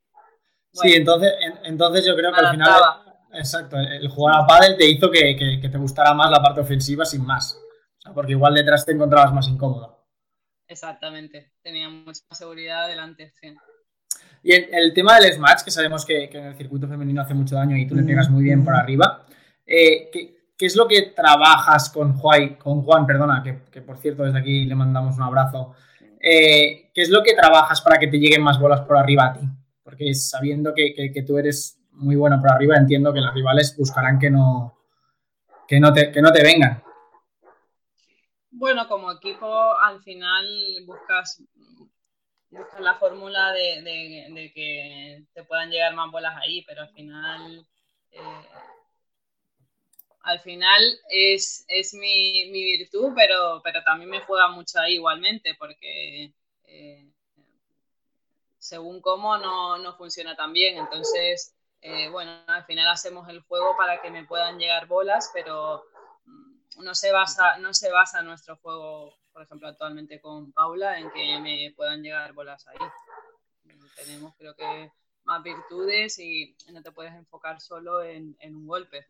sí, 0.72 0.94
entonces, 0.94 1.34
entonces 1.64 2.06
yo 2.06 2.16
creo 2.16 2.32
que 2.32 2.40
al 2.40 2.52
final... 2.52 3.07
Exacto, 3.38 3.78
el 3.78 4.08
jugar 4.10 4.42
a 4.42 4.48
pádel 4.48 4.76
te 4.78 4.90
hizo 4.90 5.12
que, 5.12 5.36
que, 5.62 5.70
te 5.70 5.78
gustara 5.78 6.14
más 6.14 6.32
la 6.32 6.42
parte 6.42 6.62
ofensiva 6.62 7.06
sin 7.06 7.24
más. 7.24 7.60
porque 8.14 8.32
igual 8.32 8.56
detrás 8.56 8.86
te 8.86 8.94
encontrabas 8.94 9.34
más 9.34 9.48
incómodo. 9.48 10.06
Exactamente, 10.68 11.54
tenía 11.62 11.88
mucha 11.88 12.22
seguridad 12.32 12.86
adelante, 12.86 13.32
sí. 13.40 13.56
Y 14.44 14.54
el, 14.54 14.94
tema 14.94 15.20
del 15.20 15.34
smash, 15.34 15.64
que 15.64 15.72
sabemos 15.72 16.06
que, 16.06 16.26
en 16.26 16.46
el 16.46 16.58
circuito 16.58 16.88
femenino 16.88 17.22
hace 17.22 17.34
mucho 17.34 17.56
daño 17.56 17.76
y 17.78 17.88
tú 17.88 17.96
le 17.96 18.04
pegas 18.04 18.30
muy 18.30 18.44
bien 18.44 18.64
por 18.64 18.76
arriba, 18.76 19.26
eh, 19.66 20.10
¿qué, 20.12 20.66
es 20.66 20.76
lo 20.76 20.88
que 20.88 21.14
trabajas 21.16 21.90
con 21.90 22.14
Juan, 22.14 22.56
con 22.56 22.82
Juan 22.82 23.06
perdona, 23.06 23.44
que, 23.44 23.82
por 23.82 23.98
cierto 23.98 24.24
desde 24.24 24.40
aquí 24.40 24.66
le 24.66 24.76
mandamos 24.76 25.18
un 25.18 25.24
abrazo? 25.24 25.76
Eh, 26.20 26.92
¿Qué 26.94 27.02
es 27.02 27.10
lo 27.10 27.22
que 27.24 27.36
trabajas 27.36 27.82
para 27.82 28.00
que 28.00 28.08
te 28.08 28.18
lleguen 28.18 28.42
más 28.42 28.60
bolas 28.60 28.82
por 28.82 28.98
arriba 28.98 29.28
a 29.28 29.34
ti? 29.34 29.48
Porque 29.84 30.14
sabiendo 30.14 30.74
que, 30.74 31.24
tú 31.26 31.38
eres 31.38 31.77
muy 31.98 32.16
buena 32.16 32.40
por 32.40 32.52
arriba, 32.52 32.76
entiendo 32.76 33.14
que 33.14 33.22
los 33.22 33.34
rivales 33.34 33.76
buscarán 33.78 34.20
que 34.20 34.30
no, 34.30 34.78
que 35.68 35.80
no, 35.80 35.94
te, 35.94 36.12
que 36.12 36.22
no 36.22 36.32
te 36.32 36.44
vengan. 36.44 36.82
Bueno, 38.52 38.88
como 38.88 39.12
equipo 39.12 39.76
al 39.78 40.02
final 40.02 40.48
buscas, 40.86 41.44
la 42.80 42.96
fórmula 42.96 43.52
de, 43.52 44.52
que 44.54 45.24
te 45.34 45.44
puedan 45.44 45.70
llegar 45.70 45.94
más 45.94 46.12
bolas 46.12 46.36
ahí, 46.42 46.64
pero 46.66 46.82
al 46.82 46.90
final 46.90 47.68
eh, 48.12 48.48
al 50.28 50.42
final 50.42 50.82
es, 51.10 51.64
es 51.70 51.94
mi, 51.94 52.52
virtud, 52.52 53.14
pero, 53.16 53.62
pero 53.64 53.82
también 53.84 54.10
me 54.10 54.20
juega 54.20 54.50
mucho 54.50 54.78
ahí 54.80 54.96
igualmente, 54.96 55.56
porque 55.58 56.34
eh, 56.66 57.10
según 58.58 59.00
cómo 59.00 59.38
no, 59.38 59.78
no, 59.78 59.96
funciona 59.96 60.36
tan 60.36 60.52
bien. 60.52 60.78
Entonces, 60.78 61.56
eh, 61.82 62.10
bueno, 62.10 62.32
al 62.48 62.66
final 62.66 62.88
hacemos 62.88 63.28
el 63.30 63.42
juego 63.42 63.76
para 63.78 64.02
que 64.02 64.12
me 64.12 64.26
puedan 64.26 64.58
llegar 64.58 64.88
bolas, 64.88 65.32
pero 65.34 65.84
no 66.80 66.96
se 66.96 67.12
basa, 67.12 67.58
no 67.58 67.74
se 67.74 67.92
basa 67.92 68.22
nuestro 68.22 68.58
juego, 68.58 69.16
por 69.34 69.44
ejemplo, 69.44 69.68
actualmente 69.68 70.20
con 70.20 70.52
Paula, 70.52 71.00
en 71.00 71.12
que 71.12 71.40
me 71.40 71.74
puedan 71.76 72.02
llegar 72.02 72.34
bolas 72.34 72.68
ahí. 72.68 72.78
Tenemos, 73.96 74.36
creo 74.38 74.56
que, 74.56 74.92
más 75.28 75.44
virtudes 75.44 76.18
y 76.20 76.56
no 76.72 76.82
te 76.82 76.92
puedes 76.92 77.14
enfocar 77.14 77.60
solo 77.60 78.02
en, 78.02 78.36
un 78.44 78.66
golpe. 78.66 79.06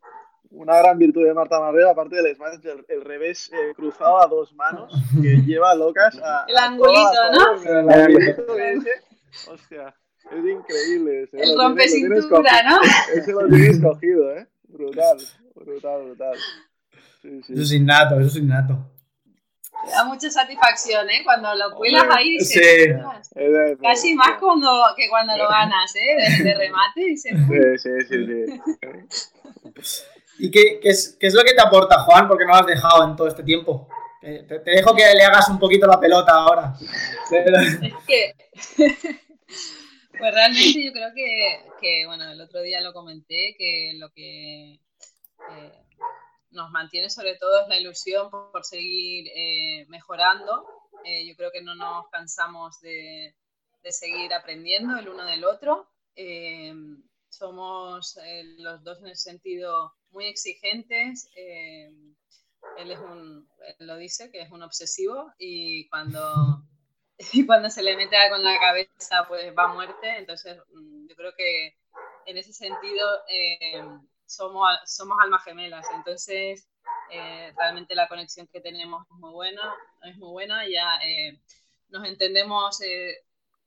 Una 0.50 0.77
gran 0.79 0.97
virtud 0.97 1.24
de 1.24 1.33
Marta 1.33 1.59
Marrero, 1.59 1.91
aparte 1.91 2.15
del 2.15 2.36
smash, 2.36 2.65
el, 2.65 2.86
el 2.89 3.05
revés 3.05 3.51
eh, 3.53 3.74
cruzado 3.75 4.19
a 4.19 4.27
dos 4.27 4.53
manos, 4.53 4.91
que 5.21 5.38
lleva 5.45 5.75
locas 5.75 6.17
a. 6.24 6.45
El 6.47 6.57
angulito, 6.57 7.31
¿no? 7.33 7.63
El 7.63 7.89
angulito 7.89 8.57
ese, 8.57 9.03
hostia, 9.47 9.95
es 10.31 10.46
increíble. 10.46 11.29
el 11.31 11.57
rompe 11.57 11.88
cintura, 11.88 12.63
¿no? 12.63 12.79
Ese 13.13 13.31
lo 13.31 13.48
tienes 13.48 13.79
cogido, 13.79 14.31
¿eh? 14.36 14.48
Brutal, 14.67 15.17
brutal, 15.55 16.05
brutal. 16.05 16.38
Eso 17.24 17.62
es 17.62 17.72
innato, 17.72 18.19
eso 18.19 18.27
es 18.27 18.36
innato. 18.38 18.91
Da 19.91 20.03
mucha 20.05 20.29
satisfacción, 20.29 21.10
¿eh? 21.10 21.22
Cuando 21.24 21.53
lo 21.55 21.75
cuelas 21.75 22.05
ahí, 22.10 22.39
sí. 22.39 22.60
casi 23.81 24.15
más 24.15 24.39
cuando, 24.39 24.84
que 24.96 25.07
cuando 25.07 25.38
lo 25.38 25.48
ganas, 25.48 25.96
¿eh? 25.96 26.43
De, 26.43 26.53
remate. 26.55 27.15
Sí, 27.15 27.29
sí, 27.77 27.89
sí. 28.07 28.25
sí. 29.81 30.03
¿Y 30.39 30.51
qué, 30.51 30.79
qué, 30.81 30.89
es, 30.89 31.15
qué, 31.19 31.27
es, 31.27 31.34
lo 31.34 31.43
que 31.43 31.53
te 31.53 31.62
aporta, 31.62 32.00
Juan? 32.00 32.27
Porque 32.27 32.46
no 32.46 32.51
lo 32.51 32.57
has 32.57 32.65
dejado 32.65 33.03
en 33.05 33.15
todo 33.15 33.27
este 33.27 33.43
tiempo. 33.43 33.88
Te, 34.22 34.43
te 34.43 34.72
dejo 34.72 34.93
que 34.96 35.03
le 35.13 35.24
hagas 35.24 35.48
un 35.50 35.60
poquito 35.60 35.88
la 35.88 36.00
pelota 36.00 36.34
ahora. 36.34 36.74
Es 37.31 37.93
que... 38.05 38.36
Pues 40.19 40.33
realmente 40.33 40.83
yo 40.83 40.91
creo 40.91 41.13
que, 41.79 42.05
bueno, 42.05 42.31
el 42.31 42.41
otro 42.41 42.62
día 42.62 42.81
lo 42.81 42.93
comenté, 42.93 43.55
que 43.57 43.93
lo 43.97 44.12
que... 44.12 44.79
Eh, 45.51 45.83
nos 46.50 46.71
mantiene 46.71 47.09
sobre 47.09 47.36
todo 47.36 47.62
es 47.62 47.67
la 47.67 47.77
ilusión 47.77 48.31
por, 48.31 48.63
seguir 48.63 49.27
eh, 49.36 49.86
mejorando. 49.89 50.65
Eh, 51.03 51.27
yo 51.27 51.36
creo 51.36 51.51
que 51.51 51.62
no 51.62 51.75
nos 51.75 52.09
cansamos 52.09 52.79
de, 52.81 53.36
seguir 53.89 54.33
aprendiendo 54.33 54.97
el 54.97 55.07
uno 55.07 55.25
del 55.25 55.45
otro. 55.45 55.89
Somos 57.29 58.17
los 58.57 58.83
dos 58.83 59.00
en 59.00 59.07
el 59.07 59.17
sentido 59.17 59.93
muy 60.09 60.25
exigentes. 60.25 61.29
él, 61.36 62.91
es 62.91 63.00
un, 63.00 63.47
lo 63.79 63.97
dice, 63.97 64.31
que 64.31 64.41
es 64.41 64.51
un 64.51 64.63
obsesivo 64.63 65.31
y 65.38 65.88
cuando, 65.89 66.63
y 67.17 67.19
cuando 67.47 67.69
se 67.69 67.83
le 67.83 67.95
mete 67.95 68.15
en 68.15 68.43
la 68.43 68.59
cabeza 68.59 69.25
pues 69.27 69.53
va 69.57 69.65
a 69.65 69.74
muerte. 69.74 70.17
Entonces 70.17 70.57
mm, 70.71 71.07
yo 71.07 71.15
creo 71.15 71.33
que 71.36 71.75
en 72.25 72.38
ese 72.38 72.53
sentido 72.53 73.07
somos, 74.25 74.67
somos 74.86 75.17
almas 75.24 75.43
gemelas, 75.43 75.86
entonces 75.95 76.67
eh, 77.09 77.53
realmente 77.57 77.95
la 77.95 78.07
conexión 78.07 78.47
que 78.47 78.59
tenemos 78.59 79.05
es 79.09 79.17
muy 79.17 79.31
buena, 79.31 79.74
es 80.03 80.17
muy 80.17 80.29
buena, 80.29 80.67
ya 80.67 80.97
eh, 81.03 81.39
nos 81.89 82.05
entendemos 82.05 82.81
eh, 82.81 83.15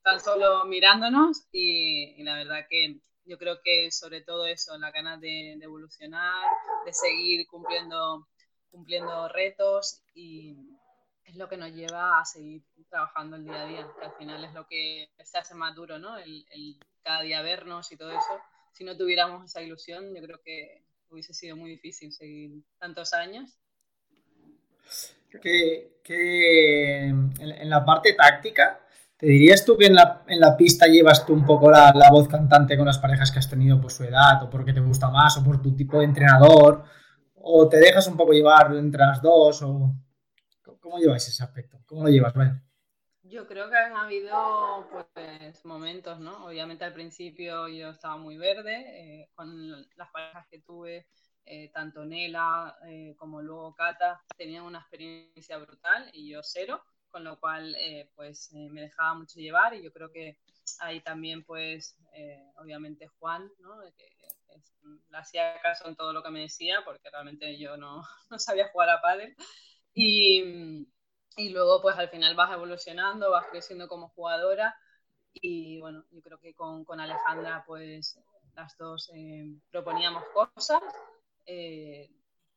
tan 0.03 0.19
solo 0.19 0.65
mirándonos 0.65 1.47
y, 1.51 2.23
la 2.23 2.35
verdad 2.35 2.67
que 2.69 2.99
yo 3.25 3.37
creo 3.37 3.61
que 3.63 3.91
sobre 3.91 4.21
todo 4.21 4.45
eso, 4.45 4.77
la 4.77 4.91
ganas 4.91 5.19
de, 5.21 5.53
evolucionar, 5.53 6.47
de 6.85 6.93
seguir 6.93 7.47
cumpliendo, 7.47 8.27
cumpliendo 8.69 9.27
retos 9.29 10.01
y 10.13 10.55
es 11.25 11.35
lo 11.35 11.47
que 11.47 11.57
nos 11.57 11.71
lleva 11.71 12.19
a 12.19 12.25
seguir 12.25 12.63
trabajando 12.89 13.35
el 13.37 13.45
día 13.45 13.61
a 13.61 13.65
día, 13.65 13.87
que 13.99 14.05
al 14.05 14.13
final 14.13 14.43
es 14.43 14.53
lo 14.53 14.67
que 14.67 15.09
se 15.23 15.37
hace 15.37 15.55
más 15.55 15.75
duro, 15.75 15.97
¿no? 15.97 16.17
El, 16.17 16.45
el 16.51 16.77
cada 17.03 17.21
día 17.21 17.41
vernos 17.41 17.91
y 17.91 17.97
todo 17.97 18.11
eso. 18.11 18.39
Si 18.73 18.83
no 18.83 18.95
tuviéramos 18.95 19.45
esa 19.45 19.61
ilusión, 19.61 20.13
yo 20.15 20.21
creo 20.21 20.39
que 20.43 20.83
hubiese 21.09 21.33
sido 21.33 21.55
muy 21.55 21.71
difícil 21.71 22.11
seguir 22.11 22.63
tantos 22.79 23.13
años. 23.13 23.57
Que, 25.41 25.99
que 26.03 27.07
en, 27.07 27.69
la 27.69 27.85
parte 27.85 28.13
táctica, 28.13 28.81
¿te 29.17 29.27
dirías 29.27 29.63
tú 29.63 29.77
que 29.77 29.85
en 29.85 29.95
la, 29.95 30.23
en 30.27 30.39
la 30.39 30.57
pista 30.57 30.87
llevas 30.87 31.25
tú 31.25 31.33
un 31.33 31.45
poco 31.45 31.71
la, 31.71 31.93
la, 31.95 32.09
voz 32.09 32.27
cantante 32.27 32.75
con 32.75 32.85
las 32.85 32.97
parejas 32.97 33.31
que 33.31 33.39
has 33.39 33.49
tenido 33.49 33.79
por 33.79 33.91
su 33.91 34.03
edad, 34.03 34.43
o 34.43 34.49
porque 34.49 34.73
te 34.73 34.81
gusta 34.81 35.09
más, 35.09 35.37
o 35.37 35.43
por 35.43 35.61
tu 35.61 35.75
tipo 35.75 35.99
de 35.99 36.05
entrenador, 36.05 36.83
o 37.35 37.69
te 37.69 37.77
dejas 37.77 38.07
un 38.07 38.17
poco 38.17 38.33
llevar 38.33 38.73
entre 38.75 38.99
las 38.99 39.21
dos, 39.21 39.61
o 39.61 39.93
cómo 40.61 40.99
llevas 40.99 41.27
ese 41.27 41.43
aspecto? 41.43 41.81
¿Cómo 41.85 42.03
lo 42.03 42.09
llevas? 42.09 42.33
Vaya. 42.33 42.61
Yo 43.23 43.47
creo 43.47 43.69
que 43.69 43.77
han 43.77 43.95
habido 43.95 44.89
pues, 44.91 45.63
momentos, 45.63 46.19
¿no? 46.19 46.45
Obviamente 46.45 46.85
al 46.85 46.93
principio 46.93 47.67
yo 47.67 47.91
estaba 47.91 48.17
muy 48.17 48.37
verde, 48.37 49.21
eh, 49.21 49.29
con 49.35 49.87
las 49.95 50.09
parejas 50.11 50.47
que 50.49 50.59
tuve, 50.59 51.07
eh, 51.45 51.69
tanto 51.71 52.03
Nela 52.03 52.77
eh, 52.87 53.15
como 53.17 53.41
luego 53.41 53.75
Cata, 53.75 54.23
tenían 54.35 54.63
una 54.63 54.79
experiencia 54.79 55.57
brutal 55.59 56.09
y 56.13 56.29
yo 56.29 56.41
cero, 56.41 56.83
con 57.09 57.23
lo 57.23 57.39
cual 57.39 57.75
pues 58.15 58.51
me 58.53 58.81
dejaba 58.81 59.13
mucho 59.15 59.39
llevar 59.39 59.73
y 59.75 59.83
yo 59.83 59.91
creo 59.91 60.11
que 60.11 60.39
ahí 60.79 61.01
también 61.01 61.43
pues 61.43 61.97
obviamente 62.55 63.07
Juan, 63.19 63.51
¿no? 63.59 63.81
Que, 63.97 64.09
le 65.09 65.17
hacía 65.17 65.61
caso 65.61 65.87
en 65.87 65.95
todo 65.95 66.11
lo 66.11 66.23
que 66.23 66.31
me 66.31 66.41
decía 66.41 66.81
porque 66.83 67.09
realmente 67.09 67.57
yo 67.57 67.77
no, 67.77 68.03
no 68.29 68.39
sabía 68.39 68.69
jugar 68.69 68.89
a 68.89 69.01
pádel 69.01 69.35
y 69.93 70.87
y 71.37 71.49
luego 71.49 71.81
pues 71.81 71.97
al 71.97 72.09
final 72.09 72.35
vas 72.35 72.51
evolucionando, 72.53 73.31
vas 73.31 73.47
creciendo 73.51 73.87
como 73.87 74.09
jugadora. 74.09 74.75
Y 75.33 75.79
bueno, 75.79 76.05
yo 76.11 76.21
creo 76.21 76.39
que 76.39 76.53
con, 76.53 76.83
con 76.83 76.99
Alejandra 76.99 77.63
pues 77.65 78.19
las 78.55 78.77
dos 78.77 79.09
eh, 79.15 79.45
proponíamos 79.69 80.23
cosas, 80.33 80.83
eh, 81.45 82.09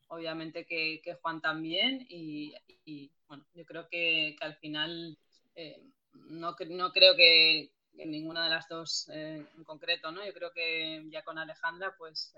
obviamente 0.09 0.67
que, 0.67 1.01
que, 1.03 1.15
Juan 1.15 1.41
también. 1.41 2.05
Y, 2.09 2.55
y, 2.85 3.13
bueno, 3.29 3.45
yo 3.55 3.65
creo 3.65 3.89
que, 3.89 4.35
que 4.39 4.45
al 4.45 4.57
final 4.57 5.17
eh, 5.55 5.81
no, 6.13 6.57
no 6.69 6.93
creo 6.93 7.15
que 7.17 7.71
en 7.97 8.11
ninguna 8.11 8.45
de 8.45 8.51
las 8.51 8.69
dos 8.69 9.09
en 9.09 9.47
concreto, 9.65 10.11
¿no? 10.11 10.27
Yo 10.27 10.35
creo 10.35 10.53
que 10.53 11.05
ya 11.11 11.23
con 11.23 11.39
Alejandra 11.39 11.95
pues 11.97 12.35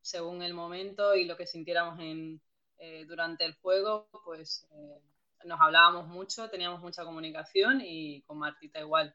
según 0.00 0.42
el 0.42 0.54
momento 0.54 1.14
y 1.14 1.26
lo 1.26 1.36
que 1.36 1.46
sintiéramos 1.46 2.00
en, 2.00 2.40
durante 3.06 3.44
el 3.44 3.54
juego 3.54 4.08
pues 4.24 4.66
nos 5.44 5.60
hablábamos 5.60 6.08
mucho, 6.08 6.48
teníamos 6.50 6.80
mucha 6.80 7.04
comunicación 7.04 7.80
y 7.82 8.22
con 8.22 8.38
Martita 8.38 8.80
igual. 8.80 9.14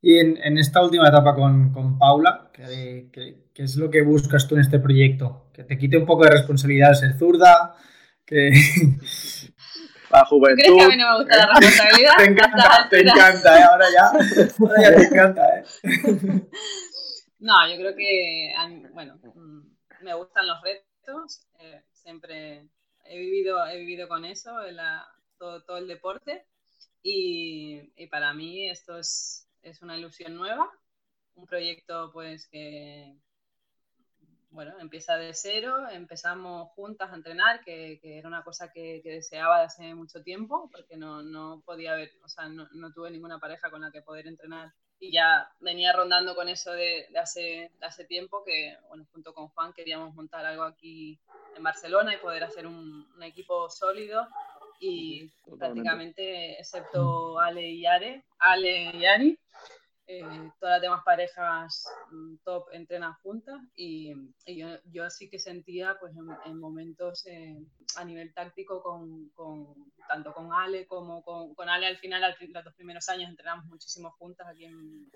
Y 0.00 0.18
en, 0.18 0.58
esta 0.58 0.82
última 0.82 1.08
etapa 1.08 1.34
con, 1.34 1.98
Paula, 1.98 2.50
¿qué, 2.52 3.08
es 3.54 3.76
lo 3.76 3.88
que 3.88 4.02
buscas 4.02 4.48
tú 4.48 4.56
en 4.56 4.62
este 4.62 4.80
proyecto? 4.80 5.46
Que 5.52 5.62
te 5.62 5.78
quite 5.78 5.96
un 5.96 6.06
poco 6.06 6.24
de 6.24 6.30
responsabilidad 6.30 6.94
ser 6.94 7.16
zurda, 7.16 7.76
que... 8.24 8.50
La 10.10 10.26
juventud. 10.26 10.62
¿Crees 10.62 10.76
que 10.76 10.82
a 10.82 10.88
mí 10.88 10.96
no 10.98 11.10
me 11.10 11.18
gusta 11.20 11.36
la 11.38 11.46
responsabilidad? 11.58 12.12
te 12.18 12.24
encanta, 12.24 12.88
te 12.90 13.00
encanta, 13.00 13.58
¿eh? 13.58 13.62
ahora 13.62 13.86
ya, 13.90 14.06
ahora 14.60 14.82
ya 14.82 14.94
te 14.94 15.04
encanta. 15.04 15.58
¿eh? 15.58 15.64
no, 17.38 17.70
yo 17.70 17.76
creo 17.78 17.96
que, 17.96 18.54
bueno, 18.92 19.18
mm, 19.22 20.04
me 20.04 20.12
gustan 20.12 20.46
los 20.46 20.60
retos, 20.60 20.91
eh, 21.58 21.82
siempre 21.92 22.68
he 23.04 23.18
vivido, 23.18 23.64
he 23.66 23.78
vivido 23.78 24.08
con 24.08 24.24
eso, 24.24 24.52
todo, 25.38 25.62
todo, 25.64 25.76
el 25.78 25.88
deporte. 25.88 26.46
Y, 27.02 27.92
y, 27.96 28.06
para 28.06 28.32
mí 28.32 28.70
esto 28.70 28.98
es, 28.98 29.48
es, 29.62 29.82
una 29.82 29.96
ilusión 29.96 30.36
nueva, 30.36 30.70
un 31.34 31.46
proyecto 31.46 32.10
pues 32.12 32.46
que, 32.46 33.16
bueno, 34.52 34.78
empieza 34.78 35.16
de 35.16 35.32
cero, 35.34 35.88
empezamos 35.90 36.68
juntas 36.72 37.10
a 37.10 37.16
entrenar, 37.16 37.64
que, 37.64 37.98
era 38.02 38.28
una 38.28 38.44
cosa 38.44 38.70
que, 38.70 39.00
deseaba 39.02 39.60
de 39.60 39.64
hace 39.64 39.94
mucho 39.94 40.22
tiempo, 40.22 40.68
porque 40.70 40.96
no, 40.96 41.22
no 41.22 41.62
podía 41.64 41.94
haber, 41.94 42.12
o 42.22 42.28
sea, 42.28 42.48
no, 42.48 42.92
tuve 42.92 43.10
ninguna 43.10 43.38
pareja 43.38 43.70
con 43.70 43.80
la 43.80 43.90
que 43.90 44.02
poder 44.02 44.26
entrenar. 44.26 44.72
Y 45.02 45.10
ya 45.10 45.50
venía 45.58 45.92
rondando 45.92 46.36
con 46.36 46.48
eso 46.48 46.70
de, 46.70 47.08
de 47.10 47.18
hace, 47.18 47.72
de 47.80 47.86
hace 47.86 48.04
tiempo, 48.04 48.44
que, 48.44 48.76
bueno, 48.88 49.04
junto 49.12 49.34
con 49.34 49.48
Juan 49.48 49.72
queríamos 49.72 50.14
montar 50.14 50.46
algo 50.46 50.62
aquí 50.62 51.18
en 51.56 51.62
Barcelona 51.64 52.14
y 52.14 52.18
poder 52.18 52.44
hacer 52.44 52.68
un, 52.68 53.10
un 53.12 53.22
equipo 53.24 53.68
sólido 53.68 54.28
y 54.78 55.28
prácticamente, 55.58 56.56
excepto 56.56 57.40
Ale 57.40 57.68
y 57.68 57.84
Are, 57.84 58.22
Ale 58.38 58.96
y 58.96 59.04
Ari, 59.04 59.38
eh, 60.20 60.52
todas 60.58 60.74
las 60.74 60.82
demás 60.82 61.02
parejas 61.04 61.86
mm, 62.10 62.36
top 62.44 62.68
entrenan 62.72 63.14
juntas 63.22 63.60
y, 63.74 64.12
y 64.46 64.58
yo, 64.58 64.68
yo, 64.84 65.08
sí 65.10 65.28
que 65.30 65.38
sentía 65.38 65.96
pues 66.00 66.14
en, 66.44 66.58
momentos 66.58 67.26
eh, 67.26 67.56
a 67.96 68.04
nivel 68.04 68.32
táctico 68.34 68.82
con, 68.82 69.30
con, 69.30 69.92
tanto 70.08 70.32
con 70.32 70.52
Ale 70.52 70.86
como 70.86 71.22
con, 71.22 71.54
con 71.54 71.68
Ale 71.68 71.86
al 71.86 71.98
final 71.98 72.24
al, 72.24 72.36
los 72.40 72.64
dos 72.64 72.74
primeros 72.74 73.08
años 73.08 73.30
entrenamos 73.30 73.66
muchísimo 73.66 74.10
juntas 74.12 74.46
aquí 74.48 74.64
en, 74.64 75.10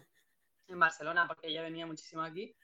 en 0.69 0.79
Barcelona 0.79 1.27
porque 1.27 1.49
ella 1.49 1.63
venía 1.63 1.87
muchísimo 1.87 2.23
aquí. 2.23 2.55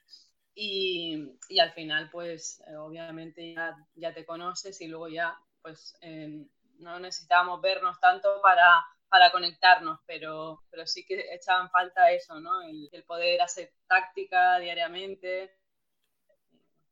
Y, 0.55 1.35
y 1.49 1.59
al 1.59 1.71
final, 1.73 2.09
pues 2.11 2.61
eh, 2.67 2.75
obviamente 2.75 3.53
ya, 3.53 3.75
ya, 3.95 4.13
te 4.13 4.25
conoces 4.25 4.79
y 4.81 4.87
luego 4.87 5.07
ya, 5.07 5.35
pues 5.61 5.97
eh, 6.01 6.45
no 6.77 6.99
necesitábamos 6.99 7.61
vernos 7.61 7.99
tanto 7.99 8.39
para, 8.41 8.85
para 9.13 9.29
conectarnos, 9.29 9.99
pero, 10.07 10.63
pero 10.71 10.87
sí 10.87 11.05
que 11.05 11.35
echaban 11.35 11.69
falta 11.69 12.11
eso, 12.11 12.39
¿no? 12.39 12.63
El, 12.63 12.89
el 12.91 13.03
poder 13.03 13.39
hacer 13.43 13.71
táctica 13.87 14.57
diariamente. 14.57 15.55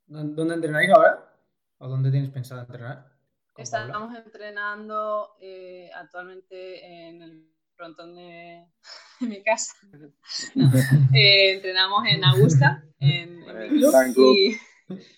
¿Dónde 0.05 0.53
entrenáis 0.53 0.91
ahora? 0.91 1.33
¿O 1.79 1.87
dónde 1.87 2.11
tienes 2.11 2.29
pensado 2.29 2.61
entrenar? 2.61 3.11
Estamos 3.57 4.15
entrenando 4.15 5.35
eh, 5.41 5.89
actualmente 5.95 6.85
en 6.85 7.23
el 7.23 7.49
frontón 7.75 8.13
de, 8.13 8.67
mi 9.21 9.41
casa. 9.41 9.73
Eh, 11.15 11.53
entrenamos 11.53 12.03
en 12.07 12.23
Augusta, 12.23 12.83
en, 12.99 13.39
mi 13.39 13.79
club, 14.13 14.35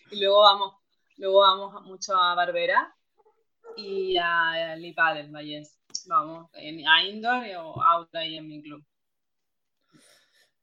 y, 0.10 0.22
luego 0.22 0.40
vamos, 0.40 0.76
luego 1.18 1.40
vamos 1.40 1.84
mucho 1.84 2.16
a 2.16 2.34
Barbera 2.34 2.96
y 3.76 4.16
a 4.16 4.78
Lipa 4.78 5.14
del 5.14 5.32
Valles. 5.32 5.83
Vamos 6.08 6.50
a 6.54 7.04
indoor 7.04 7.44
o 7.58 7.82
outdoor 7.82 8.24
y 8.26 8.38
en 8.38 8.48
mi 8.48 8.62
club. 8.62 8.84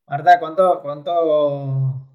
Marta, 0.06 0.38
¿cuánto, 0.40 0.80
cuánto 0.82 2.08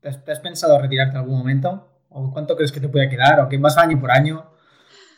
te 0.00 0.08
has, 0.08 0.40
pensado 0.40 0.80
retirarte 0.80 1.12
en 1.12 1.18
algún 1.18 1.38
momento? 1.38 2.04
¿O 2.08 2.32
cuánto 2.32 2.56
crees 2.56 2.72
que 2.72 2.80
te 2.80 2.88
puede 2.88 3.10
quedar? 3.10 3.40
¿O 3.40 3.48
qué 3.48 3.58
más 3.58 3.76
año 3.76 4.00
por 4.00 4.10
año? 4.10 4.50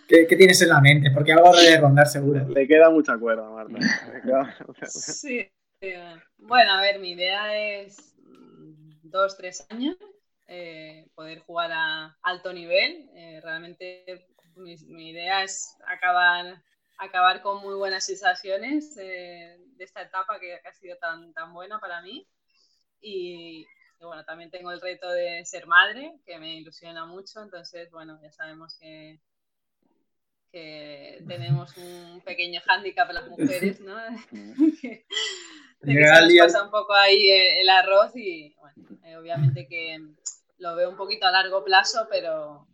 ¿Qué, 0.08 0.24
tienes 0.24 0.60
en 0.62 0.70
la 0.70 0.80
mente? 0.80 1.10
Porque 1.10 1.32
algo 1.32 1.54
de 1.54 1.78
rondar 1.78 2.06
seguro. 2.06 2.48
Le 2.48 2.66
queda 2.66 2.90
mucha 2.90 3.16
cuerda, 3.18 3.48
Marta. 3.50 3.78
Sí. 4.86 5.50
Eh, 5.80 6.16
bueno, 6.38 6.72
a 6.72 6.80
ver, 6.80 6.98
mi 6.98 7.12
idea 7.12 7.56
es 7.56 8.16
dos, 9.02 9.36
tres 9.36 9.66
años, 9.70 9.96
eh, 10.48 11.06
poder 11.14 11.40
jugar 11.40 11.70
a 11.72 12.16
alto 12.22 12.52
nivel. 12.52 13.10
Eh, 13.14 13.40
realmente 13.42 14.26
mi, 14.56 15.10
idea 15.10 15.44
es 15.44 15.76
acabar, 15.86 16.62
acabar 16.98 17.42
con 17.42 17.62
muy 17.62 17.74
buenas 17.74 18.04
sensaciones 18.04 18.94
de 18.94 19.56
esta 19.78 20.02
etapa 20.02 20.38
que, 20.40 20.54
ha 20.54 20.72
sido 20.72 20.96
tan, 20.96 21.32
tan 21.32 21.52
buena 21.54 21.78
para 21.78 22.02
mí. 22.02 22.26
Y, 23.00 23.66
y, 24.00 24.04
bueno, 24.04 24.24
también 24.24 24.50
tengo 24.50 24.72
el 24.72 24.80
reto 24.80 25.08
de 25.10 25.44
ser 25.44 25.66
madre, 25.66 26.12
que 26.26 26.38
me 26.38 26.56
ilusiona 26.56 27.06
mucho. 27.06 27.42
Entonces, 27.42 27.90
bueno, 27.90 28.18
ya 28.22 28.32
sabemos 28.32 28.76
que 28.78 29.20
que 30.52 31.22
tenemos 31.28 31.76
un 31.76 32.20
pequeño 32.22 32.60
hándicap 32.66 33.10
las 33.12 33.28
mujeres, 33.28 33.80
¿no? 33.80 33.96
que, 34.30 35.04
se 35.82 36.38
pasa 36.38 36.64
un 36.64 36.70
poco 36.70 36.94
ahí 36.94 37.28
eh, 37.30 37.60
el 37.60 37.68
arroz 37.68 38.12
y 38.16 38.54
bueno, 38.58 38.98
eh, 39.04 39.16
obviamente 39.16 39.66
que 39.68 39.98
lo 40.58 40.74
veo 40.74 40.90
un 40.90 40.96
poquito 40.96 41.26
a 41.26 41.30
largo 41.30 41.64
plazo, 41.64 42.06
pero 42.10 42.66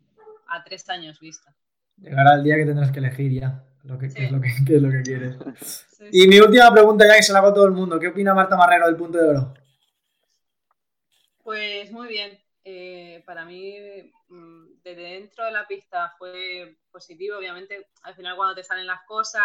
a 0.48 0.64
tres 0.64 0.88
años 0.88 1.20
vista. 1.20 1.54
Llegará 1.96 2.34
el 2.34 2.44
día 2.44 2.56
que 2.56 2.64
tendrás 2.64 2.92
que 2.92 3.00
elegir 3.00 3.32
ya 3.32 3.64
lo 3.84 3.98
que, 3.98 4.12
qué, 4.12 4.24
es 4.24 4.32
lo 4.32 4.40
que, 4.40 4.48
es 4.48 4.82
lo 4.82 4.90
que 4.90 5.02
quieres. 5.02 5.86
y 6.10 6.26
mi 6.26 6.40
última 6.40 6.72
pregunta 6.72 7.06
ya 7.06 7.16
que 7.16 7.22
se 7.22 7.32
la 7.32 7.40
hago 7.40 7.48
a 7.48 7.54
todo 7.54 7.66
el 7.66 7.72
mundo, 7.72 8.00
¿qué 8.00 8.08
opina 8.08 8.34
Marta 8.34 8.56
Marrero 8.56 8.86
del 8.86 8.96
punto 8.96 9.18
de 9.18 9.28
oro? 9.28 9.54
Pues 11.42 11.92
muy 11.92 12.08
bien. 12.08 12.38
Eh, 12.64 13.22
para 13.26 13.44
mí, 13.44 13.76
mm, 14.28 14.80
desde 14.82 15.02
dentro 15.02 15.44
de 15.44 15.52
la 15.52 15.66
pista 15.66 16.14
fue 16.18 16.78
positivo. 16.90 17.36
Obviamente, 17.36 17.88
al 18.02 18.14
final, 18.14 18.36
cuando 18.36 18.54
te 18.54 18.64
salen 18.64 18.86
las 18.86 19.02
cosas, 19.06 19.44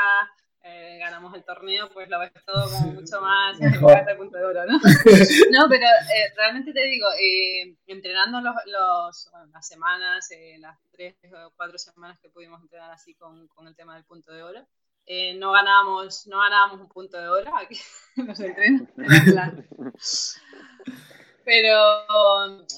eh, 0.61 0.97
ganamos 0.99 1.33
el 1.35 1.43
torneo, 1.43 1.89
pues 1.89 2.09
lo 2.09 2.19
ves 2.19 2.31
todo 2.45 2.69
como 2.69 2.93
mucho 2.93 3.21
más 3.21 3.59
el 3.61 3.79
punto 4.17 4.37
de 4.37 4.45
oro, 4.45 4.65
¿no? 4.65 4.73
no, 5.51 5.69
pero 5.69 5.85
eh, 5.85 6.33
realmente 6.35 6.73
te 6.73 6.83
digo, 6.83 7.07
eh, 7.19 7.75
entrenando 7.87 8.41
los, 8.41 8.55
los 8.65 9.31
las 9.53 9.67
semanas, 9.67 10.29
las 10.59 10.77
tres 10.91 11.15
o 11.33 11.51
cuatro 11.55 11.77
semanas 11.77 12.19
que 12.19 12.29
pudimos 12.29 12.61
entrenar 12.61 12.91
así 12.91 13.15
con, 13.15 13.47
con 13.47 13.67
el 13.67 13.75
tema 13.75 13.95
del 13.95 14.03
punto 14.03 14.33
de 14.33 14.43
oro, 14.43 14.67
no 15.37 15.51
ganábamos 15.51 16.27
no 16.27 16.39
ganábamos 16.39 16.81
un 16.81 16.89
punto 16.89 17.17
de 17.19 17.29
oro 17.29 17.55
aquí 17.55 17.79
en 18.17 18.27
los 18.27 18.39
entrenos. 18.39 18.89
Pero 21.49 22.05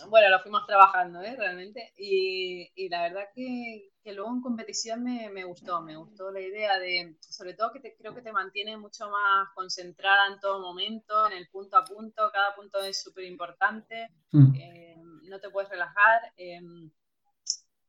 bueno, 0.08 0.30
lo 0.30 0.40
fuimos 0.40 0.66
trabajando, 0.66 1.22
¿eh? 1.22 1.36
Realmente. 1.38 1.92
Y, 1.98 2.72
y 2.74 2.88
la 2.88 3.02
verdad 3.02 3.28
que, 3.36 3.92
que, 4.02 4.14
luego 4.14 4.32
en 4.32 4.40
competición 4.40 5.04
me, 5.04 5.30
me, 5.30 5.44
gustó, 5.44 5.82
me 5.82 5.98
gustó 5.98 6.32
la 6.32 6.40
idea 6.40 6.80
de, 6.80 7.18
sobre 7.20 7.54
todo 7.54 7.74
que 7.74 7.82
te, 7.82 7.98
creo 7.98 8.16
que 8.16 8.22
te 8.22 8.32
mantiene 8.32 8.78
mucho 8.78 9.10
más 9.10 9.50
concentrada 9.56 10.28
en 10.28 10.40
todo 10.40 10.62
momento, 10.62 11.28
en 11.28 11.34
el 11.34 11.50
punto 11.50 11.76
a 11.76 11.84
punto, 11.84 12.32
cada 12.32 12.56
punto 12.56 12.80
es 12.80 13.04
súper 13.04 13.26
importante, 13.26 14.08
mm. 14.32 14.56
eh, 14.56 14.96
no 15.24 15.38
te 15.42 15.50
puedes 15.50 15.70
relajar. 15.70 16.32
Eh, 16.38 16.62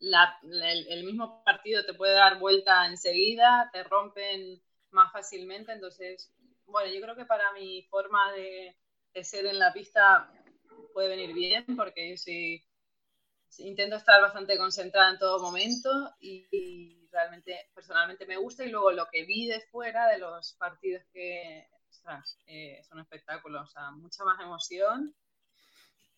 la, 0.00 0.36
el, 0.42 0.88
el, 0.88 1.04
mismo 1.04 1.44
partido 1.44 1.84
te 1.84 1.94
puede 1.94 2.14
dar 2.14 2.40
vuelta 2.40 2.88
enseguida, 2.88 3.70
te 3.72 3.84
rompen 3.84 4.60
más 4.90 5.12
fácilmente, 5.12 5.70
entonces, 5.70 6.34
bueno, 6.66 6.92
yo 6.92 7.00
creo 7.00 7.14
que 7.14 7.24
para 7.24 7.52
mi 7.52 7.84
forma 7.84 8.32
de, 8.32 8.76
de 9.14 9.22
ser 9.22 9.46
en 9.46 9.60
la 9.60 9.72
pista 9.72 10.28
puede 10.92 11.08
venir 11.08 11.34
bien 11.34 11.64
porque 11.76 12.10
yo 12.10 12.16
sí, 12.16 12.62
intento 13.58 13.96
estar 13.96 14.20
bastante 14.20 14.56
concentrada 14.56 15.10
en 15.10 15.18
todo 15.18 15.40
momento 15.40 15.90
y, 16.20 16.98
realmente 17.10 17.54
personalmente 17.74 18.24
me 18.24 18.38
gusta 18.38 18.64
y 18.64 18.70
luego 18.70 18.90
lo 18.90 19.06
que 19.12 19.26
vi 19.26 19.46
de 19.46 19.60
fuera 19.70 20.08
de 20.08 20.16
los 20.16 20.54
partidos 20.54 21.02
que 21.12 21.68
ostras, 21.90 22.38
eh, 22.46 22.80
son 22.88 23.00
espectáculos, 23.00 23.68
o 23.68 23.70
sea, 23.70 23.90
mucha 23.90 24.24
más 24.24 24.40
emoción. 24.40 25.14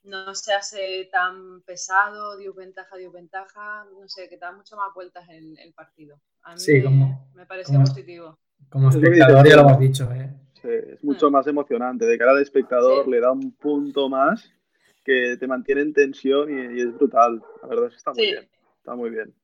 No 0.04 0.34
se 0.37 0.54
hace 0.54 1.08
tan 1.10 1.62
pesado, 1.62 2.37
dio 2.37 2.54
ventaja, 2.54 2.96
dio 2.96 3.10
ventaja, 3.10 3.84
no 3.90 4.08
sé, 4.08 4.28
que 4.28 4.37
da 4.37 4.52
mucho 4.52 4.76
más 4.76 4.94
vueltas 4.94 5.28
el, 5.30 5.58
el 5.58 5.72
partido. 5.72 6.20
A 6.42 6.52
mí 6.52 6.60
sí, 6.60 6.74
me, 6.74 6.84
como, 6.84 7.30
me 7.34 7.46
pareció 7.46 7.80
positivo. 7.80 8.38
Como 8.68 8.90
espectador 8.90 9.48
ya 9.48 9.56
lo 9.56 9.62
hemos 9.62 9.78
dicho, 9.80 10.12
¿eh? 10.12 10.30
Sí, 10.60 10.68
es 10.68 11.02
mucho 11.02 11.28
mm. 11.28 11.32
más 11.32 11.46
emocionante. 11.46 12.04
De 12.04 12.18
cara 12.18 12.32
al 12.32 12.42
espectador 12.42 13.04
sí. 13.04 13.10
le 13.10 13.20
da 13.20 13.32
un 13.32 13.52
punto 13.52 14.08
más 14.08 14.48
que 15.05 15.37
te 15.38 15.47
mantiene 15.47 15.83
en 15.83 15.93
tensión 15.93 16.51
y, 16.51 16.79
y, 16.79 16.81
es 16.81 16.95
brutal. 16.95 17.43
La 17.62 17.69
verdad 17.69 17.87
es 17.87 17.93
que 17.93 17.99
está 17.99 18.12
muy 18.12 18.25
sí. 18.25 18.31
bien. 18.33 18.49
Está 18.79 18.95
muy 18.95 19.11
bien. 19.11 19.35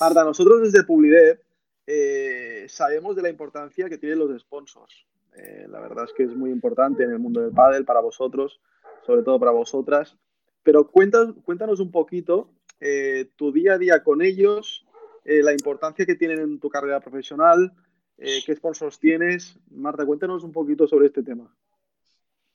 Marta, 0.00 0.24
nosotros 0.24 0.62
desde 0.62 0.84
Publidev 0.84 1.40
eh, 1.86 2.66
sabemos 2.68 3.14
de 3.14 3.22
la 3.22 3.28
importancia 3.28 3.88
que 3.88 3.98
tienen 3.98 4.18
los 4.18 4.40
sponsors. 4.40 5.06
Eh, 5.36 5.66
la 5.68 5.80
verdad 5.80 6.04
es 6.04 6.12
que 6.12 6.24
es 6.24 6.34
muy 6.34 6.50
importante 6.50 7.04
en 7.04 7.10
el 7.10 7.18
mundo 7.18 7.40
del 7.40 7.52
pádel 7.52 7.84
para 7.84 8.00
vosotros, 8.00 8.60
sobre 9.06 9.22
todo 9.22 9.38
para 9.38 9.50
vosotras. 9.50 10.16
Pero 10.62 10.90
cuéntanos, 10.90 11.36
cuéntanos 11.44 11.80
un 11.80 11.90
poquito 11.90 12.50
eh, 12.80 13.30
tu 13.36 13.52
día 13.52 13.74
a 13.74 13.78
día 13.78 14.02
con 14.02 14.22
ellos, 14.22 14.86
la 15.26 15.52
importancia 15.52 16.04
que 16.04 16.16
tienen 16.16 16.38
en 16.40 16.60
tu 16.60 16.68
carrera 16.68 17.00
profesional, 17.00 17.72
qué 18.18 18.54
sponsors 18.54 18.98
tienes. 18.98 19.58
Marta, 19.70 20.04
cuéntanos 20.04 20.44
un 20.44 20.52
poquito 20.52 20.86
sobre 20.86 21.06
este 21.06 21.22
tema. 21.22 21.50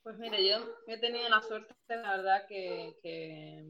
Pues 0.10 0.18
mire, 0.18 0.44
yo 0.44 0.58
he 0.88 0.98
tenido 0.98 1.30
la 1.30 1.40
suerte, 1.40 1.76
la 1.88 2.18
verdad, 2.18 2.48
que, 2.48 2.98
que 3.04 3.64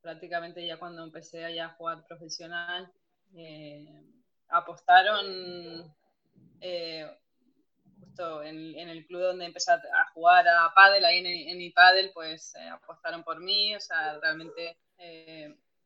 prácticamente 0.00 0.66
ya 0.66 0.78
cuando 0.78 1.04
empecé 1.04 1.60
a 1.60 1.68
jugar 1.74 2.06
profesional, 2.06 2.90
eh, 3.36 4.02
apostaron 4.48 5.94
eh, 6.62 7.06
justo 8.00 8.42
en, 8.42 8.74
el 8.78 9.04
club 9.06 9.20
donde 9.20 9.44
empecé 9.44 9.70
a 9.72 10.10
jugar 10.14 10.48
a 10.48 10.72
pádel, 10.74 11.04
ahí 11.04 11.18
en, 11.18 11.26
en 11.26 11.60
iPadel, 11.60 12.10
pues 12.14 12.54
eh, 12.54 12.68
apostaron 12.70 13.22
por 13.22 13.40
mí, 13.40 13.76
o 13.76 13.80
sea, 13.80 14.18
realmente 14.18 14.78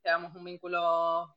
creamos 0.02 0.36
un 0.36 0.44
vínculo 0.44 1.34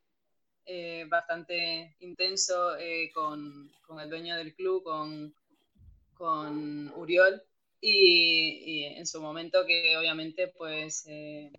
bastante 1.08 1.96
intenso 2.02 2.74
con, 3.16 3.72
el 4.00 4.10
dueño 4.12 4.36
del 4.36 4.54
club, 4.54 4.84
con 6.14 6.94
Uriol, 6.96 7.44
y, 7.82 8.62
y, 8.65 8.84
en 8.86 9.08
su 9.08 9.22
momento 9.22 9.65
que 9.65 9.96
obviamente 9.98 10.48
pues 10.50 11.06
eh, 11.08 11.52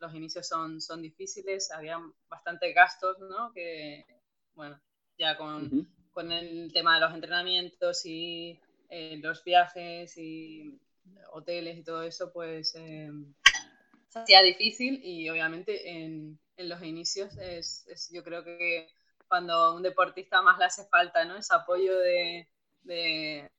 los 0.00 0.14
inicios 0.14 0.46
son, 0.46 0.80
son 0.80 1.02
difíciles, 1.02 1.70
había 1.70 2.00
bastante 2.28 2.72
gastos, 2.72 3.18
¿no? 3.18 3.52
Que, 3.52 4.04
bueno, 4.54 4.80
ya 5.18 5.36
con, 5.36 5.64
uh 5.64 5.68
-huh. 5.68 5.86
con 6.12 6.32
el 6.32 6.72
tema 6.72 6.94
de 6.96 7.00
los 7.00 7.14
entrenamientos 7.14 8.04
y 8.04 8.60
eh, 8.88 9.18
los 9.22 9.42
viajes 9.44 10.16
y 10.16 10.78
hoteles 11.32 11.78
y 11.78 11.82
todo 11.82 12.02
eso, 12.02 12.32
pues 12.32 12.74
eh, 12.76 13.10
se 14.08 14.18
hacía 14.18 14.42
difícil 14.42 15.00
y 15.04 15.28
obviamente 15.28 15.90
en, 15.90 16.38
en 16.56 16.68
los 16.68 16.82
inicios 16.82 17.36
es, 17.38 17.86
es, 17.88 18.10
yo 18.10 18.22
creo 18.22 18.44
que 18.44 18.88
cuando 19.28 19.74
un 19.74 19.82
deportista 19.82 20.42
más 20.42 20.58
le 20.58 20.66
hace 20.66 20.84
falta, 20.86 21.24
¿no? 21.24 21.36
Ese 21.36 21.54
apoyo 21.54 21.98
de, 21.98 22.48
de, 22.82 23.50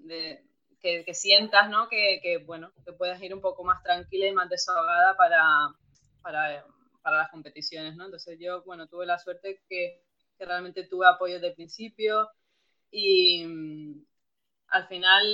de 0.00 0.44
que, 0.84 1.02
que, 1.02 1.14
sientas, 1.14 1.70
¿no? 1.70 1.88
Que, 1.88 2.20
que, 2.22 2.36
bueno, 2.44 2.70
que 2.84 2.92
puedas 2.92 3.20
ir 3.22 3.32
un 3.34 3.40
poco 3.40 3.64
más 3.64 3.82
tranquila 3.82 4.26
y 4.26 4.32
más 4.32 4.50
desahogada 4.50 5.16
para, 5.16 5.42
para, 6.20 6.66
para 7.00 7.16
las 7.16 7.30
competiciones, 7.30 7.96
¿no? 7.96 8.04
Entonces 8.04 8.36
yo, 8.38 8.62
bueno, 8.64 8.86
tuve 8.86 9.06
la 9.06 9.18
suerte 9.18 9.62
que, 9.66 10.02
que 10.38 10.44
realmente 10.44 10.86
tuve 10.86 11.06
apoyo 11.08 11.36
desde 11.36 11.48
el 11.48 11.54
principio 11.54 12.28
y 12.90 13.46
mmm, 13.46 14.04
al 14.68 14.86
final 14.86 15.24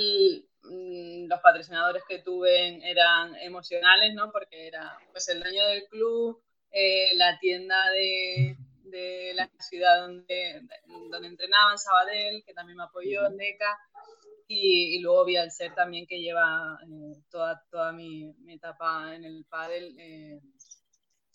mmm, 0.63 1.27
los 1.27 1.41
patrocinadores 1.41 2.03
que 2.07 2.19
tuve 2.19 2.89
eran 2.89 3.35
emocionales, 3.35 4.13
¿no? 4.13 4.31
Porque 4.31 4.67
era 4.67 4.97
pues 5.11 5.27
el 5.27 5.41
dueño 5.41 5.65
del 5.65 5.83
club, 5.89 6.41
eh, 6.71 7.13
la 7.15 7.37
tienda 7.39 7.89
de, 7.89 8.55
de, 8.85 9.33
la 9.35 9.49
ciudad 9.59 9.99
donde, 9.99 10.61
donde 11.09 11.27
entrenaban, 11.27 11.77
Sabadell, 11.77 12.41
que 12.45 12.53
también 12.53 12.77
me 12.77 12.83
apoyó, 12.83 13.29
NECA, 13.29 13.77
y, 14.53 14.97
y, 14.97 14.99
luego 14.99 15.23
Vialcer 15.23 15.73
también 15.73 16.05
que 16.05 16.19
lleva 16.19 16.77
eh, 16.83 17.21
toda, 17.29 17.63
toda 17.71 17.93
mi, 17.93 18.33
mi, 18.39 18.55
etapa 18.55 19.15
en 19.15 19.23
el 19.23 19.45
pádel 19.45 19.95
eh, 19.97 20.41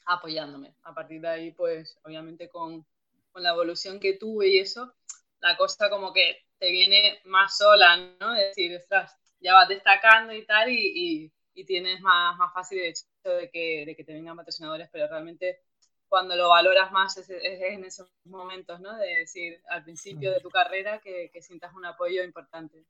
apoyándome. 0.04 0.74
A 0.82 0.94
partir 0.94 1.22
de 1.22 1.28
ahí, 1.28 1.50
pues 1.52 1.98
obviamente 2.04 2.50
con, 2.50 2.84
con, 3.32 3.42
la 3.42 3.50
evolución 3.50 4.00
que 4.00 4.18
tuve 4.18 4.48
y 4.48 4.58
eso, 4.58 4.94
la 5.40 5.56
cosa 5.56 5.88
como 5.88 6.12
que 6.12 6.44
te 6.58 6.70
viene 6.70 7.20
más 7.24 7.56
sola, 7.56 7.96
¿no? 8.20 8.34
Es 8.34 8.48
decir, 8.48 8.72
estás, 8.72 9.16
ya 9.40 9.54
vas 9.54 9.68
destacando 9.68 10.34
y 10.34 10.44
tal 10.44 10.70
y, 10.70 10.92
y, 11.24 11.32
y 11.54 11.64
tienes 11.64 12.00
más, 12.02 12.36
más 12.36 12.52
fácil 12.52 12.80
el 12.80 12.90
hecho 12.90 13.06
de 13.24 13.50
que, 13.50 13.84
de 13.86 13.96
que 13.96 14.04
te 14.04 14.12
vengan 14.12 14.36
patrocinadores, 14.36 14.90
pero 14.92 15.08
realmente 15.08 15.62
cuando 16.08 16.36
lo 16.36 16.50
valoras 16.50 16.92
más 16.92 17.16
es, 17.16 17.30
es, 17.30 17.62
en 17.62 17.84
esos 17.84 18.08
momentos, 18.24 18.78
¿no? 18.80 18.94
De 18.96 19.20
decir, 19.20 19.60
al 19.70 19.84
principio 19.84 20.32
de 20.32 20.40
tu 20.40 20.50
carrera 20.50 21.00
que, 21.00 21.30
que 21.32 21.40
sientas 21.40 21.72
un 21.74 21.86
apoyo 21.86 22.22
importante 22.22 22.84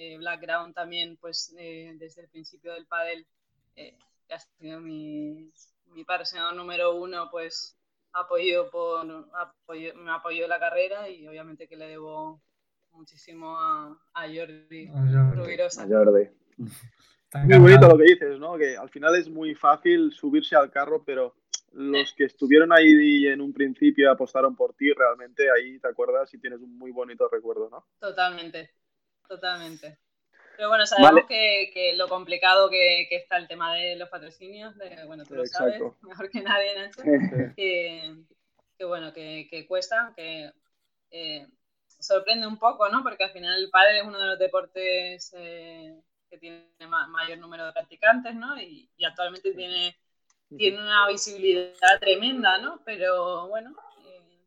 eh, 0.00 0.16
Blackground 0.16 0.74
también, 0.74 1.16
pues 1.16 1.52
eh, 1.58 1.92
desde 1.98 2.22
el 2.22 2.28
principio 2.28 2.72
del 2.72 2.86
pádel, 2.86 3.26
eh, 3.74 3.96
ha 4.30 4.38
sido 4.38 4.78
mi, 4.80 5.50
mi 5.86 6.06
número 6.54 6.94
uno, 6.94 7.28
pues 7.32 7.76
apoyó 8.12 8.70
por, 8.70 9.04
apoyó, 9.34 9.94
me 9.96 10.12
apoyó 10.12 10.46
la 10.46 10.60
carrera 10.60 11.08
y 11.08 11.26
obviamente 11.26 11.66
que 11.66 11.76
le 11.76 11.88
debo 11.88 12.40
muchísimo 12.92 13.58
a, 13.58 13.98
a 14.14 14.22
Jordi, 14.28 14.86
a 14.86 15.34
Jordi. 15.34 15.62
A 15.62 15.86
Jordi. 15.88 16.28
Muy 17.48 17.58
bonito 17.58 17.88
lo 17.88 17.98
que 17.98 18.04
dices, 18.04 18.38
¿no? 18.38 18.56
Que 18.56 18.76
al 18.76 18.90
final 18.90 19.16
es 19.16 19.28
muy 19.28 19.56
fácil 19.56 20.12
subirse 20.12 20.54
al 20.54 20.70
carro, 20.70 21.02
pero 21.04 21.34
los 21.72 22.14
que 22.14 22.24
estuvieron 22.24 22.72
ahí 22.72 23.26
en 23.26 23.40
un 23.40 23.52
principio 23.52 24.12
apostaron 24.12 24.54
por 24.54 24.74
ti, 24.74 24.92
realmente 24.92 25.50
ahí 25.50 25.80
te 25.80 25.88
acuerdas 25.88 26.32
y 26.34 26.38
tienes 26.38 26.60
un 26.60 26.78
muy 26.78 26.92
bonito 26.92 27.28
recuerdo, 27.28 27.68
¿no? 27.68 27.84
Totalmente, 27.98 28.70
totalmente. 29.28 29.98
Pero 30.56 30.70
bueno, 30.70 30.86
sabemos 30.86 31.12
vale. 31.12 31.26
que, 31.28 31.70
que, 31.72 31.94
lo 31.94 32.08
complicado 32.08 32.68
que, 32.68 33.06
que, 33.08 33.14
está 33.14 33.36
el 33.36 33.46
tema 33.46 33.74
de 33.74 33.94
los 33.94 34.08
patrocinios, 34.08 34.76
de, 34.76 35.04
bueno, 35.06 35.24
tú 35.24 35.36
lo 35.36 35.44
Exacto. 35.44 35.78
sabes 35.78 35.92
mejor 36.02 36.30
que 36.30 36.40
nadie, 36.42 36.74
Nacho, 36.74 37.02
que, 37.54 38.16
que, 38.76 38.84
bueno, 38.84 39.12
que, 39.12 39.46
que 39.48 39.68
cuesta, 39.68 40.12
que 40.16 40.50
eh, 41.12 41.46
sorprende 41.86 42.48
un 42.48 42.58
poco, 42.58 42.88
¿no? 42.88 43.04
Porque 43.04 43.22
al 43.22 43.30
final 43.30 43.62
el 43.62 43.70
pádel 43.70 43.98
es 43.98 44.02
uno 44.02 44.18
de 44.18 44.26
los 44.26 44.38
deportes 44.38 45.32
eh, 45.36 46.02
que 46.28 46.38
tiene 46.38 46.66
mayor 47.08 47.38
número 47.38 47.64
de 47.64 47.72
practicantes, 47.72 48.34
¿no? 48.34 48.60
Y, 48.60 48.90
y 48.96 49.04
actualmente 49.04 49.54
tiene, 49.54 49.96
tiene 50.56 50.78
una 50.78 51.06
visibilidad 51.06 52.00
tremenda, 52.00 52.58
¿no? 52.58 52.82
Pero 52.84 53.46
bueno, 53.46 53.76
eh, 54.04 54.40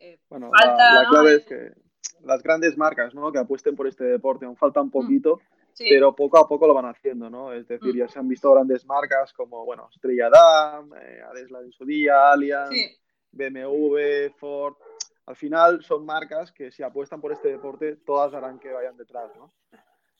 eh 0.00 0.18
bueno 0.28 0.50
falta, 0.50 0.94
la, 0.94 1.02
la 1.02 1.08
clave 1.08 1.30
¿no? 1.30 1.36
es 1.38 1.46
que 1.46 1.83
las 2.24 2.42
grandes 2.42 2.76
marcas 2.76 3.14
¿no? 3.14 3.30
que 3.32 3.38
apuesten 3.38 3.76
por 3.76 3.86
este 3.86 4.04
deporte. 4.04 4.44
Aún 4.46 4.56
falta 4.56 4.80
un 4.80 4.90
poquito, 4.90 5.36
mm. 5.36 5.40
sí. 5.72 5.86
pero 5.88 6.14
poco 6.14 6.38
a 6.38 6.48
poco 6.48 6.66
lo 6.66 6.74
van 6.74 6.86
haciendo. 6.86 7.28
¿no? 7.30 7.52
Es 7.52 7.66
decir, 7.68 7.94
mm. 7.94 7.98
ya 7.98 8.08
se 8.08 8.18
han 8.18 8.28
visto 8.28 8.52
grandes 8.52 8.86
marcas 8.86 9.32
como 9.32 9.64
bueno, 9.64 9.88
Estrella 9.92 10.30
Damm, 10.30 10.92
eh, 10.94 11.20
Adesla 11.28 11.60
en 11.60 11.72
su 11.72 11.84
día, 11.84 12.30
Allianz, 12.32 12.70
sí. 12.70 12.96
BMW, 13.32 14.30
Ford. 14.38 14.74
al 15.26 15.36
final 15.36 15.82
son 15.82 16.04
marcas 16.04 16.52
que 16.52 16.70
si 16.70 16.82
apuestan 16.82 17.20
por 17.20 17.32
este 17.32 17.48
deporte, 17.48 17.96
todas 17.96 18.32
harán 18.34 18.58
que 18.58 18.72
vayan 18.72 18.96
detrás, 18.96 19.30
¿no? 19.36 19.52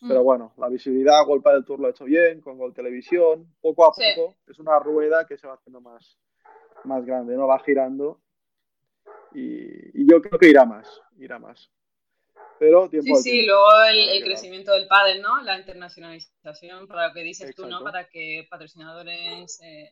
Pero 0.07 0.21
Mm. 0.21 0.25
bueno, 0.25 0.53
la 0.57 0.69
visibilidad, 0.69 1.25
Golpa 1.25 1.53
del 1.53 1.65
Tour 1.65 1.79
lo 1.81 1.87
ha 1.87 1.91
hecho 1.91 2.05
bien, 2.05 2.41
con 2.41 2.59
Gol 2.59 2.75
Televisión, 2.75 3.47
poco 3.61 3.89
a 3.89 3.95
Sí. 3.95 4.03
poco, 4.17 4.35
es 4.49 4.59
una 4.59 4.79
rueda 4.79 5.27
que 5.27 5.39
se 5.39 5.47
va 5.47 5.55
haciendo 5.55 5.81
más, 5.81 6.19
más 6.85 7.05
grande, 7.07 7.37
¿no? 7.37 7.47
Va 7.47 7.59
girando 7.61 8.21
y, 9.35 10.03
y 10.03 10.11
yo 10.11 10.23
creo 10.23 10.39
que 10.39 10.49
irá 10.49 10.65
más, 10.65 10.89
irá 11.19 11.39
más. 11.39 11.71
Pero 12.59 12.89
tiempo 12.89 13.17
Sí, 13.17 13.23
sí, 13.23 13.31
tiempo. 13.33 13.53
luego 13.53 13.83
el, 13.91 14.25
crecimiento 14.25 14.73
del 14.73 14.87
pádel, 14.87 15.21
¿no? 15.21 15.43
La 15.43 15.59
internacionalización, 15.59 16.87
para 16.87 17.09
lo 17.09 17.15
que 17.15 17.23
dices 17.23 17.55
tú, 17.55 17.63
¿no? 17.63 17.69
Exacto. 17.69 17.85
Para 17.85 18.09
que 18.09 18.47
patrocinadores 18.49 19.61
eh, 19.63 19.91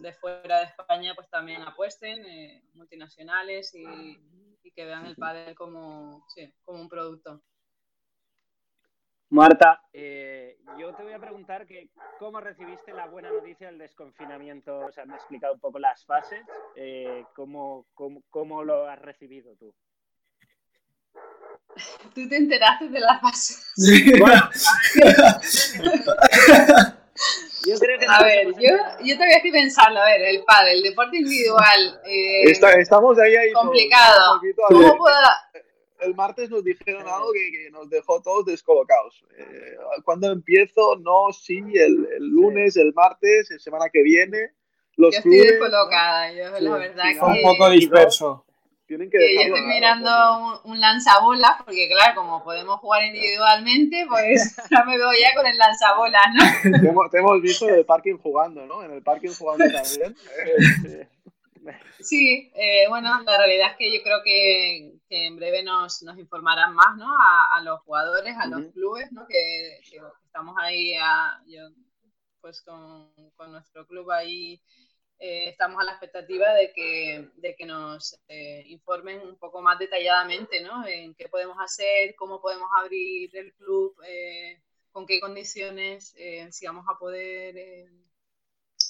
de 0.00 0.12
fuera 0.12 0.58
de 0.58 0.64
España 0.66 1.14
pues 1.14 1.28
también 1.30 1.62
apuesten, 1.62 2.24
eh, 2.26 2.62
multinacionales 2.74 3.74
y, 3.74 3.84
y 4.62 4.70
que 4.72 4.84
vean 4.84 5.06
el 5.06 5.16
pádel 5.16 5.54
como, 5.54 6.24
sí, 6.34 6.52
como 6.64 6.82
un 6.82 6.88
producto. 6.88 7.42
Marta, 9.30 9.80
eh, 9.92 10.56
yo 10.78 10.94
te 10.94 11.02
voy 11.02 11.12
a 11.12 11.18
preguntar 11.18 11.66
que 11.66 11.88
cómo 12.18 12.40
recibiste 12.40 12.92
la 12.92 13.06
buena 13.06 13.30
noticia 13.30 13.66
del 13.68 13.78
desconfinamiento. 13.78 14.78
O 14.80 14.92
sea, 14.92 15.04
me 15.06 15.14
has 15.14 15.20
explicado 15.20 15.54
un 15.54 15.60
poco 15.60 15.78
las 15.78 16.04
fases. 16.04 16.40
eh, 16.76 17.24
cómo, 17.34 17.86
cómo, 17.94 18.22
cómo 18.30 18.62
lo 18.62 18.86
has 18.88 18.98
recibido 19.00 19.54
tú? 19.56 19.74
¿Tú 22.14 22.28
te 22.28 22.36
enteraste 22.36 22.88
de 22.88 23.00
la 23.00 23.18
fase? 23.18 23.54
Yo 27.66 27.78
creo 27.78 27.98
que 27.98 28.06
A 28.08 28.22
ver, 28.22 28.46
yo, 28.60 28.70
yo 29.04 29.14
todavía 29.14 29.36
estoy 29.36 29.52
pensando, 29.52 29.98
a 30.00 30.04
ver, 30.04 30.20
el 30.22 30.44
pádel, 30.44 30.82
deporte 30.82 31.16
individual, 31.16 32.00
eh, 32.04 32.42
Está- 32.50 32.72
estamos 32.72 33.18
ahí, 33.18 33.34
ahí 33.36 33.52
complicado. 33.52 34.34
un 34.34 34.40
poquito, 34.40 34.64
a 34.64 34.68
¿cómo 34.68 34.96
puedo, 34.98 35.16
el 36.04 36.14
martes 36.14 36.50
nos 36.50 36.62
dijeron 36.64 37.06
algo 37.06 37.32
que, 37.32 37.50
que 37.50 37.70
nos 37.70 37.88
dejó 37.88 38.20
todos 38.22 38.46
descolocados. 38.46 39.24
Eh, 39.36 39.76
¿Cuándo 40.04 40.30
empiezo? 40.30 40.96
No, 40.96 41.32
sí, 41.32 41.62
el, 41.74 42.08
el 42.16 42.28
lunes, 42.28 42.76
el 42.76 42.92
martes, 42.94 43.48
la 43.50 43.58
semana 43.58 43.86
que 43.92 44.02
viene. 44.02 44.52
Los 44.96 45.12
yo 45.12 45.18
estoy 45.18 45.32
clubes 45.32 45.50
descolocada, 45.50 46.32
yo 46.32 46.56
Sí, 46.56 46.64
la 46.64 46.76
verdad 46.76 47.04
sí, 47.08 47.18
Fue 47.18 47.28
un 47.28 47.34
que... 47.34 47.42
poco 47.42 47.70
disperso. 47.70 48.46
tienen 48.86 49.10
que 49.10 49.18
que 49.18 49.34
yo 49.34 49.40
estoy 49.40 49.62
mirando 49.62 50.10
un, 50.38 50.72
un 50.72 50.80
lanzabolas, 50.80 51.62
porque 51.64 51.88
claro, 51.88 52.14
como 52.14 52.44
podemos 52.44 52.78
jugar 52.78 53.02
individualmente, 53.04 54.06
pues 54.08 54.56
ya 54.70 54.84
me 54.84 54.96
veo 54.96 55.10
ya 55.12 55.34
con 55.34 55.46
el 55.46 55.58
lanzabolas, 55.58 56.26
¿no? 56.34 56.80
Te 56.80 56.88
hemos, 56.88 57.10
te 57.10 57.18
hemos 57.18 57.42
visto 57.42 57.68
en 57.68 57.74
el 57.74 57.84
parking 57.84 58.18
jugando, 58.18 58.66
¿no? 58.66 58.84
En 58.84 58.92
el 58.92 59.02
parking 59.02 59.32
jugando 59.36 59.64
también. 59.70 60.16
Sí, 61.98 62.52
eh, 62.54 62.86
bueno, 62.90 63.22
la 63.22 63.38
realidad 63.38 63.70
es 63.70 63.76
que 63.78 63.90
yo 63.90 64.02
creo 64.02 64.18
que, 64.22 64.92
que 65.14 65.26
en 65.26 65.36
breve 65.36 65.62
nos, 65.62 66.02
nos 66.02 66.18
informarán 66.18 66.74
más, 66.74 66.96
¿no? 66.96 67.06
A, 67.06 67.56
a 67.56 67.60
los 67.62 67.80
jugadores, 67.82 68.34
a 68.36 68.46
los 68.46 68.66
clubes, 68.72 69.12
¿no? 69.12 69.26
Que, 69.28 69.78
que 69.88 70.00
estamos 70.26 70.56
ahí, 70.58 70.94
a- 70.96 71.40
yo, 71.46 71.60
pues 72.40 72.62
con, 72.62 73.12
con 73.36 73.52
nuestro 73.52 73.86
club 73.86 74.10
ahí, 74.10 74.60
eh, 75.18 75.50
estamos 75.50 75.80
a 75.80 75.84
la 75.84 75.92
expectativa 75.92 76.52
de 76.54 76.72
que, 76.72 77.30
de 77.36 77.54
que 77.56 77.64
nos 77.64 78.18
eh, 78.28 78.64
informen 78.66 79.20
un 79.20 79.38
poco 79.38 79.62
más 79.62 79.78
detalladamente, 79.78 80.60
¿no? 80.62 80.84
En 80.86 81.14
qué 81.14 81.28
podemos 81.28 81.56
hacer, 81.60 82.14
cómo 82.16 82.40
podemos 82.40 82.68
abrir 82.76 83.30
el 83.36 83.54
club, 83.54 83.94
eh, 84.06 84.60
con 84.90 85.06
qué 85.06 85.20
condiciones, 85.20 86.14
si 86.50 86.66
vamos 86.66 86.86
a 86.88 86.98
poder... 86.98 87.54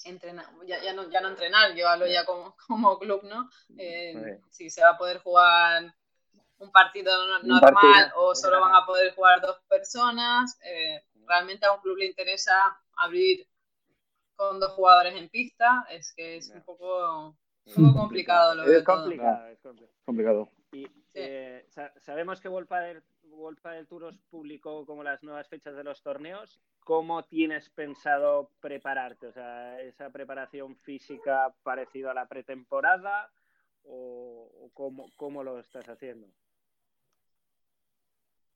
entrenar, 0.04 0.46
ya, 0.66 0.82
ya, 0.82 0.92
no, 0.92 1.08
ya 1.10 1.20
no 1.20 1.28
entrenar, 1.28 1.74
yo 1.74 1.88
hablo 1.88 2.06
ya 2.06 2.24
como, 2.26 2.54
como 2.68 2.98
club, 2.98 3.22
¿no? 3.24 3.48
Eh, 3.78 4.38
si 4.50 4.70
se 4.70 4.82
va 4.82 4.90
a 4.90 4.98
poder 4.98 5.18
jugar 5.18 5.94
un 6.64 6.72
partido 6.72 7.12
Un 7.42 7.48
normal 7.48 7.72
partido. 7.72 8.20
o 8.20 8.34
solo 8.34 8.60
van 8.60 8.74
a 8.74 8.86
poder 8.86 9.14
jugar 9.14 9.40
dos 9.40 9.60
personas. 9.68 10.58
eh, 10.64 11.02
realmente 11.26 11.64
a 11.66 11.72
un 11.72 11.80
club 11.80 11.96
le 11.96 12.06
interesa 12.06 12.54
abrir 12.96 13.46
con 14.36 14.58
dos 14.60 14.72
jugadores 14.72 15.14
en 15.14 15.28
pista, 15.28 15.86
es 15.90 16.12
que 16.14 16.36
es 16.36 16.50
un 16.50 16.62
poco, 16.62 17.36
un 17.66 17.74
poco 17.74 17.94
complicado 18.00 18.54
lo 18.54 18.64
veo 18.64 18.78
Es 18.80 18.84
todo. 18.84 18.96
complicado, 18.96 19.46
es 19.48 19.58
complicado. 20.04 20.48
Y 20.72 20.86
eh, 21.14 21.64
sa- 21.70 21.92
sabemos 22.00 22.40
que 22.40 22.48
Wolpa 22.48 22.80
del, 22.80 23.02
Wolpa 23.22 23.72
del 23.72 23.86
Tour 23.86 24.04
os 24.04 24.18
publicó 24.30 24.84
como 24.86 25.04
las 25.04 25.22
nuevas 25.22 25.48
fechas 25.48 25.76
de 25.76 25.84
los 25.84 26.02
torneos. 26.02 26.60
¿Cómo 26.80 27.24
tienes 27.24 27.70
pensado 27.70 28.50
prepararte? 28.60 29.28
O 29.28 29.32
sea, 29.32 29.80
¿esa 29.80 30.10
preparación 30.10 30.76
física 30.76 31.54
parecida 31.62 32.10
a 32.10 32.14
la 32.14 32.26
pretemporada? 32.26 33.30
¿O, 33.84 34.50
o 34.62 34.70
cómo, 34.74 35.10
cómo 35.16 35.44
lo 35.44 35.60
estás 35.60 35.88
haciendo? 35.88 36.26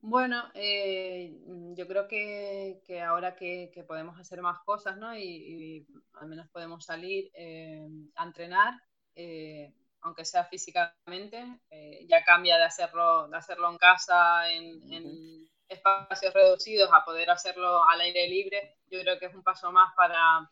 Bueno, 0.00 0.44
eh, 0.54 1.32
yo 1.76 1.86
creo 1.88 2.06
que, 2.06 2.80
que 2.86 3.02
ahora 3.02 3.34
que, 3.34 3.70
que 3.74 3.82
podemos 3.82 4.18
hacer 4.18 4.40
más 4.42 4.60
cosas, 4.60 4.96
¿no? 4.96 5.14
Y, 5.16 5.22
y 5.22 5.86
al 6.14 6.28
menos 6.28 6.48
podemos 6.50 6.84
salir 6.84 7.30
eh, 7.34 7.86
a 8.14 8.24
entrenar, 8.24 8.74
eh, 9.16 9.74
aunque 10.02 10.24
sea 10.24 10.44
físicamente, 10.44 11.60
eh, 11.70 12.06
ya 12.08 12.24
cambia 12.24 12.58
de 12.58 12.64
hacerlo, 12.64 13.26
de 13.28 13.36
hacerlo 13.36 13.70
en 13.70 13.78
casa, 13.78 14.48
en, 14.52 14.92
en 14.92 15.48
espacios 15.68 16.32
reducidos, 16.32 16.90
a 16.92 17.04
poder 17.04 17.28
hacerlo 17.30 17.82
al 17.88 18.00
aire 18.00 18.28
libre. 18.28 18.76
Yo 18.86 19.00
creo 19.00 19.18
que 19.18 19.26
es 19.26 19.34
un 19.34 19.42
paso 19.42 19.72
más 19.72 19.92
para 19.96 20.48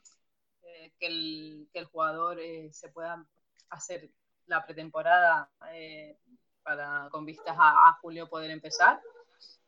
eh, 0.62 0.92
que, 0.98 1.06
el, 1.06 1.68
que 1.72 1.78
el 1.78 1.86
jugador 1.86 2.40
eh, 2.40 2.72
se 2.72 2.88
pueda 2.88 3.24
hacer 3.70 4.10
la 4.46 4.64
pretemporada 4.64 5.48
eh, 5.72 6.18
para, 6.64 7.08
con 7.12 7.24
vistas 7.24 7.56
a, 7.56 7.88
a 7.88 7.92
julio 8.00 8.28
poder 8.28 8.50
empezar. 8.50 9.00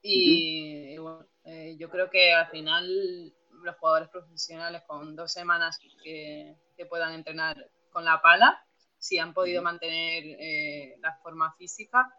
Y, 0.02 0.94
y 0.94 0.98
bueno, 0.98 1.26
eh, 1.44 1.76
yo 1.78 1.90
creo 1.90 2.08
que 2.10 2.32
al 2.32 2.48
final 2.48 3.32
los 3.62 3.76
jugadores 3.76 4.08
profesionales 4.08 4.82
con 4.86 5.16
dos 5.16 5.32
semanas 5.32 5.78
que, 6.02 6.56
que 6.76 6.86
puedan 6.86 7.14
entrenar 7.14 7.70
con 7.90 8.04
la 8.04 8.20
pala, 8.22 8.64
si 8.98 9.18
han 9.18 9.32
podido 9.34 9.62
mantener 9.62 10.24
eh, 10.40 10.96
la 11.00 11.16
forma 11.22 11.52
física 11.54 12.12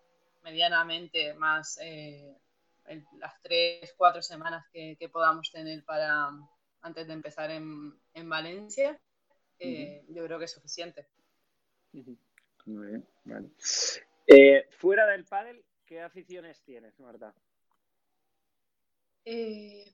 medianamente 0.44 1.34
más 1.34 1.78
eh, 1.82 2.36
el- 2.88 3.06
las 3.18 3.42
tres, 3.42 3.94
cuatro 3.98 4.22
semanas 4.22 4.66
que, 4.72 4.96
que 4.98 5.10
podamos 5.10 5.52
tener 5.52 5.84
para 5.86 6.30
antes 6.82 7.08
de 7.08 7.14
empezar 7.14 7.52
en, 7.52 7.94
en 8.14 8.30
Valencia, 8.30 9.00
eh, 9.60 10.06
yo 10.10 10.26
creo 10.26 10.40
que 10.40 10.46
es 10.46 10.52
suficiente. 10.54 11.08
Muy 12.66 12.88
bien, 12.88 13.08
vale. 13.26 13.50
Eh, 14.28 14.68
fuera 14.72 15.06
del 15.08 15.26
pádel, 15.26 15.64
¿qué 15.86 16.02
aficiones 16.02 16.62
tienes, 16.64 16.98
Marta? 17.00 17.34
Eh, 19.32 19.86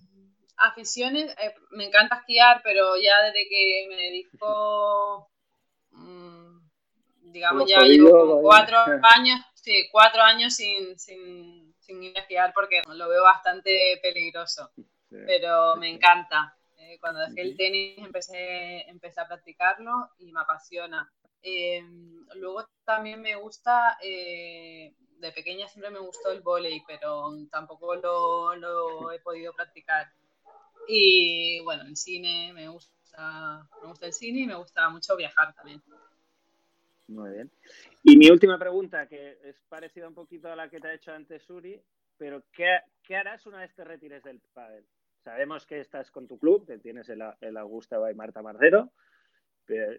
aficiones, 0.57 1.29
eh, 1.37 1.53
me 1.71 1.85
encanta 1.87 2.15
esquiar, 2.15 2.61
pero 2.63 2.95
ya 2.95 3.21
desde 3.25 3.49
que 3.49 3.85
me 3.89 3.95
dedico, 3.97 5.29
mm, 5.91 6.59
digamos, 7.33 7.61
Los 7.63 7.69
ya 7.69 7.81
llevo 7.81 8.11
como 8.11 8.35
ahí. 8.37 8.43
cuatro 8.43 8.77
años, 9.03 9.41
sí, 9.55 9.89
cuatro 9.91 10.21
años 10.21 10.53
sin, 10.55 10.97
sin, 10.97 11.75
sin 11.79 12.01
ir 12.01 12.17
a 12.17 12.21
esquiar 12.21 12.53
porque 12.53 12.81
lo 12.87 13.09
veo 13.09 13.23
bastante 13.23 13.99
peligroso, 14.01 14.71
pero 15.09 15.75
me 15.75 15.89
encanta. 15.89 16.55
Eh, 16.77 16.97
cuando 17.01 17.19
dejé 17.19 17.41
el 17.41 17.57
tenis 17.57 17.97
empecé, 17.97 18.87
empecé 18.89 19.19
a 19.19 19.27
practicarlo 19.27 20.11
y 20.19 20.31
me 20.31 20.39
apasiona. 20.41 21.11
Eh, 21.41 21.83
luego 22.35 22.65
también 22.85 23.21
me 23.21 23.35
gusta, 23.35 23.97
eh, 24.01 24.93
de 25.19 25.31
pequeña 25.31 25.67
siempre 25.67 25.91
me 25.91 25.99
gustó 25.99 26.31
el 26.31 26.41
vóley, 26.41 26.83
pero 26.87 27.31
tampoco 27.51 27.95
lo, 27.95 28.55
lo 28.55 29.11
he 29.11 29.19
podido 29.19 29.53
practicar. 29.53 30.07
Y 30.87 31.59
bueno, 31.63 31.83
el 31.83 31.95
cine, 31.95 32.51
me 32.53 32.67
gusta, 32.67 33.67
me 33.81 33.87
gusta 33.87 34.05
el 34.05 34.13
cine 34.13 34.41
y 34.41 34.47
me 34.47 34.55
gusta 34.55 34.89
mucho 34.89 35.15
viajar 35.15 35.53
también. 35.55 35.81
Muy 37.07 37.31
bien. 37.31 37.51
Y 38.03 38.17
mi 38.17 38.29
última 38.29 38.57
pregunta, 38.57 39.07
que 39.07 39.37
es 39.43 39.59
parecida 39.69 40.07
un 40.07 40.15
poquito 40.15 40.51
a 40.51 40.55
la 40.55 40.69
que 40.69 40.79
te 40.79 40.87
ha 40.87 40.93
hecho 40.93 41.11
antes 41.11 41.49
Uri, 41.49 41.81
pero 42.17 42.43
¿qué, 42.51 42.79
qué 43.03 43.15
harás 43.15 43.45
una 43.45 43.59
vez 43.59 43.73
te 43.73 43.83
retires 43.83 44.23
del 44.23 44.41
pádel? 44.53 44.85
Sabemos 45.23 45.65
que 45.65 45.79
estás 45.79 46.11
con 46.11 46.27
tu 46.27 46.37
club, 46.37 46.67
que 46.67 46.77
tienes 46.77 47.09
el, 47.09 47.23
el 47.41 47.57
Augusta 47.57 47.97
by 47.97 48.13
Marta 48.13 48.41
Marcero, 48.41 48.91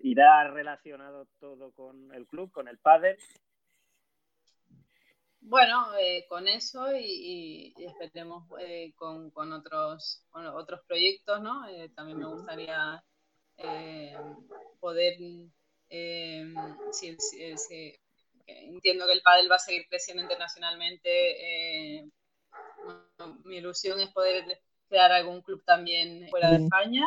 ¿irá 0.03 0.49
relacionado 0.51 1.27
todo 1.41 1.73
con 1.73 2.13
el 2.15 2.27
club, 2.27 2.53
con 2.53 2.69
el 2.69 2.79
pádel? 2.79 3.17
Bueno, 5.49 5.95
eh, 5.99 6.27
con 6.29 6.49
eso 6.49 6.89
y, 6.97 7.73
esperemos 7.79 8.45
eh, 8.61 8.93
con, 8.97 9.31
con 9.31 9.53
otros, 9.53 10.25
con 10.31 10.45
otros 10.47 10.81
proyectos, 10.89 11.41
¿no? 11.41 11.69
Eh, 11.69 11.89
también 11.95 12.19
me 12.19 12.27
gustaría 12.27 13.03
eh, 13.59 14.17
poder, 14.81 15.15
si- 16.93 17.17
si- 17.19 17.57
si- 17.59 17.97
entiendo 18.47 19.07
que 19.07 19.13
el 19.13 19.23
pádel 19.23 19.51
va 19.51 19.57
a 19.57 19.59
seguir 19.59 19.87
creciendo 19.89 20.23
internacionalmente. 20.23 22.11
mi 23.45 23.57
ilusión 23.59 24.01
es 24.01 24.11
poder 24.13 24.45
crear 24.89 25.13
algún 25.13 25.43
club 25.43 25.63
también 25.65 26.29
fuera 26.31 26.51
de 26.51 26.57
España 26.59 27.07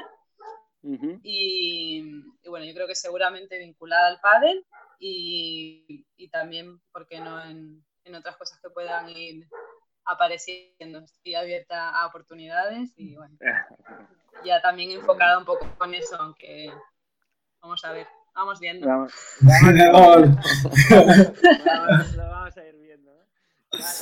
y, 1.22 2.00
y 2.44 2.50
bueno, 2.50 2.66
yo 2.66 2.74
creo 2.74 2.88
que 2.88 2.96
seguramente 2.96 3.58
vinculada 3.60 4.08
al 4.08 4.20
pádel 4.22 4.66
y, 5.00 6.06
y 6.18 6.30
también, 6.30 6.82
porque 6.92 7.20
no 7.20 7.42
en, 7.44 7.84
en 8.06 8.16
otras 8.16 8.38
cosas 8.38 8.60
que 8.62 8.70
puedan 8.70 9.10
ir 9.10 9.48
apareciendo. 10.06 11.00
Estoy 11.00 11.36
abierta 11.36 11.90
a 11.90 12.08
oportunidades 12.08 12.94
y 12.98 13.16
bueno, 13.16 13.38
ya 14.46 14.62
también 14.62 14.92
enfocada 14.92 15.38
un 15.38 15.46
poco 15.46 15.68
con 15.78 15.94
eso, 15.94 16.16
aunque 16.20 16.72
vamos 17.62 17.84
a 17.86 17.92
ver, 17.92 18.08
vamos 18.34 18.60
viendo. 18.60 18.88
Vamos, 18.88 19.14
vamos- 21.66 22.16
lo 22.16 22.30
vamos 22.30 22.58
a 22.58 22.66
ir 22.66 22.76
viendo. 22.78 23.12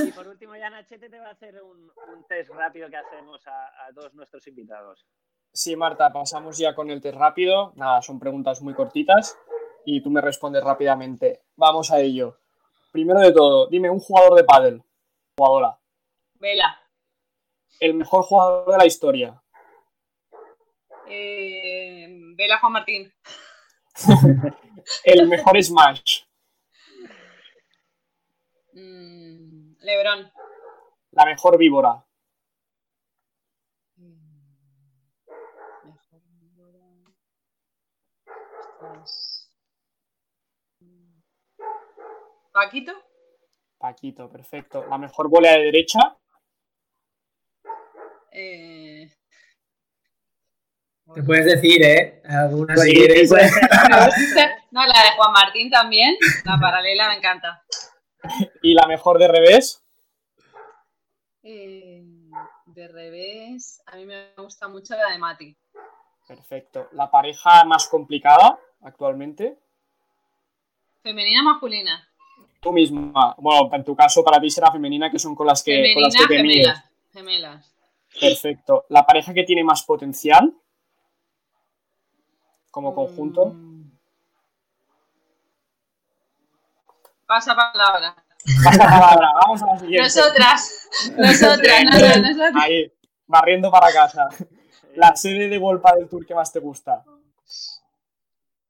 y 0.07 0.11
por 0.11 0.27
último, 0.27 0.55
ya 0.55 0.69
Nachete 0.69 1.09
te 1.09 1.19
va 1.19 1.27
a 1.27 1.31
hacer 1.31 1.61
un, 1.61 1.91
un 2.13 2.23
test 2.27 2.49
rápido 2.51 2.89
que 2.89 2.97
hacemos 2.97 3.45
a, 3.47 3.85
a 3.85 3.93
todos 3.93 4.13
nuestros 4.13 4.47
invitados. 4.47 5.05
Sí, 5.53 5.75
Marta, 5.75 6.11
pasamos 6.13 6.57
ya 6.57 6.75
con 6.75 6.89
el 6.89 7.01
test 7.01 7.17
rápido. 7.17 7.73
Nada, 7.75 8.01
son 8.01 8.19
preguntas 8.19 8.61
muy 8.61 8.73
cortitas 8.73 9.37
y 9.85 10.01
tú 10.01 10.09
me 10.09 10.21
respondes 10.21 10.63
rápidamente. 10.63 11.41
Vamos 11.55 11.91
a 11.91 11.99
ello. 11.99 12.37
Primero 12.91 13.19
de 13.19 13.31
todo, 13.33 13.67
dime 13.67 13.89
un 13.89 13.99
jugador 13.99 14.35
de 14.35 14.43
pádel. 14.43 14.83
Jugadora. 15.37 15.79
Vela, 16.35 16.79
El 17.79 17.93
mejor 17.95 18.23
jugador 18.23 18.71
de 18.71 18.77
la 18.77 18.85
historia. 18.85 19.41
eh, 21.09 22.07
Vela 22.35 22.59
Juan 22.59 22.73
Martín, 22.73 23.13
El 25.03 25.27
mejor 25.27 25.61
Smash. 25.63 26.23
Mm, 28.73 29.73
Lebrón, 29.79 30.31
La 31.11 31.25
mejor 31.25 31.57
víbora. 31.57 32.03
Mejor 35.83 36.21
víbora. 36.39 36.79
Ostras. 38.59 39.51
Mm. 40.79 41.21
Paquito, 42.57 42.91
Paquito, 43.77 44.31
perfecto. 44.31 44.83
La 44.87 44.97
mejor 44.97 45.29
volea 45.29 45.51
de 45.53 45.65
derecha. 45.65 45.99
eh, 48.31 49.07
Te 51.13 51.21
puedes 51.21 51.45
decir, 51.45 51.83
¿eh? 51.83 52.19
Algunas 52.25 52.81
si 52.81 52.95
Sí, 52.95 53.35
no, 54.71 54.87
la 54.87 55.03
de 55.03 55.15
Juan 55.17 55.31
Martín 55.33 55.69
también, 55.69 56.15
la 56.45 56.57
paralela 56.59 57.09
me 57.09 57.17
encanta. 57.17 57.63
Y 58.63 58.73
la 58.73 58.87
mejor 58.87 59.19
de 59.19 59.27
revés. 59.27 59.85
Eh, 61.43 62.01
de 62.65 62.87
revés, 62.87 63.83
a 63.85 63.97
mí 63.97 64.07
me 64.07 64.33
gusta 64.35 64.67
mucho 64.67 64.95
la 64.95 65.11
de 65.11 65.19
Mati. 65.19 65.55
Perfecto. 66.27 66.89
La 66.93 67.11
pareja 67.11 67.63
más 67.65 67.87
complicada 67.87 68.59
actualmente. 68.81 69.59
Femenina 71.03 71.43
masculina. 71.43 72.06
Tú 72.67 72.73
misma. 72.73 73.33
Bueno, 73.37 73.69
en 73.71 73.83
tu 73.85 73.95
caso, 73.95 74.21
para 74.25 74.41
ti 74.41 74.49
será 74.49 74.69
femenina, 74.69 75.09
que 75.09 75.17
son 75.17 75.33
con 75.33 75.47
las 75.47 75.63
que, 75.63 75.71
con 75.93 76.03
Femenina, 76.03 76.07
las 76.07 76.15
que 76.15 76.27
te 76.27 76.43
mides. 76.43 76.67
gemelas. 77.13 77.63
Gemelas. 77.63 77.75
Perfecto. 78.19 78.85
La 78.89 79.05
pareja 79.05 79.33
que 79.33 79.43
tiene 79.43 79.63
más 79.63 79.83
potencial 79.83 80.53
como 82.69 82.93
conjunto. 82.93 83.45
Mm. 83.45 83.89
Pasa 87.25 87.55
palabra. 87.55 88.15
Pasa 88.63 88.77
palabra, 88.79 89.29
Vamos 89.41 89.63
a 89.63 89.67
la 89.67 89.79
siguiente. 89.79 90.03
Nosotras. 90.03 90.89
Nosotras, 91.17 91.83
nosotras, 91.85 92.21
nosotras. 92.21 92.53
Ahí, 92.63 92.91
barriendo 93.27 93.71
para 93.71 93.93
casa. 93.93 94.27
La 94.95 95.15
sede 95.15 95.47
de 95.47 95.57
Volpa 95.57 95.95
del 95.95 96.09
Tour 96.09 96.25
que 96.25 96.35
más 96.35 96.51
te 96.51 96.59
gusta. 96.59 97.05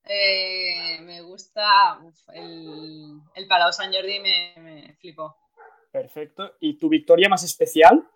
Eh, 0.09 0.99
me 1.01 1.21
gusta 1.21 1.99
uf, 2.01 2.17
el, 2.33 3.19
el 3.35 3.47
Palau 3.47 3.73
San 3.73 3.91
Jordi, 3.93 4.19
me, 4.19 4.53
me 4.57 4.93
flipó. 4.95 5.35
Perfecto. 5.91 6.53
¿Y 6.59 6.77
tu 6.77 6.89
victoria 6.89 7.29
más 7.29 7.43
especial? 7.43 8.07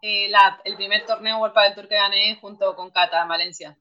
Eh, 0.00 0.28
la- 0.28 0.60
el 0.64 0.76
primer 0.76 1.04
torneo 1.04 1.38
World 1.38 1.56
del 1.56 1.74
Tour 1.74 1.88
que 1.88 1.94
gané 1.96 2.36
junto 2.40 2.74
con 2.76 2.90
Cata 2.90 3.22
en 3.22 3.28
Valencia. 3.28 3.76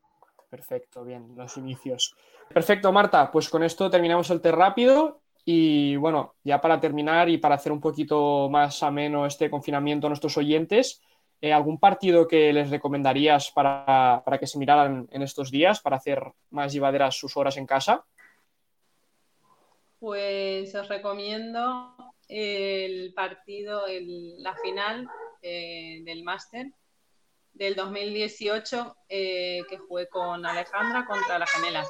Perfecto, 0.49 1.03
bien, 1.03 1.35
los 1.35 1.57
inicios. 1.57 2.15
Perfecto, 2.49 2.91
Marta, 2.91 3.29
pues 3.31 3.49
con 3.49 3.63
esto 3.63 3.89
terminamos 3.89 4.29
el 4.29 4.41
test 4.41 4.55
rápido 4.55 5.21
y 5.45 5.95
bueno, 5.97 6.35
ya 6.43 6.59
para 6.59 6.79
terminar 6.79 7.29
y 7.29 7.37
para 7.37 7.55
hacer 7.55 7.71
un 7.71 7.81
poquito 7.81 8.49
más 8.49 8.81
ameno 8.83 9.25
este 9.25 9.49
confinamiento 9.49 10.07
a 10.07 10.09
nuestros 10.09 10.37
oyentes, 10.37 11.01
eh, 11.41 11.54
¿algún 11.54 11.80
partido 11.80 12.28
que 12.28 12.52
les 12.54 12.69
recomendarías 12.69 13.52
para, 13.52 14.21
para 14.26 14.38
que 14.39 14.47
se 14.47 14.58
miraran 14.58 15.08
en 15.12 15.21
estos 15.21 15.52
días, 15.52 15.82
para 15.82 15.97
hacer 15.97 16.21
más 16.50 16.73
llevaderas 16.73 17.15
sus 17.15 17.38
horas 17.38 17.58
en 17.58 17.65
casa? 17.65 18.06
Pues 20.00 20.73
os 20.76 20.88
recomiendo 20.88 21.95
el 22.28 23.13
partido, 23.13 23.88
el- 23.88 24.41
la 24.43 24.54
final 24.56 25.08
eh, 25.41 26.02
del 26.04 26.23
máster 26.23 26.67
del 27.54 27.76
2018 27.76 28.95
eh, 29.10 29.62
que 29.69 29.78
jugué 29.80 30.08
con 30.10 30.45
Alejandra 30.45 31.06
contra 31.08 31.39
la 31.39 31.47
gemela. 31.47 31.84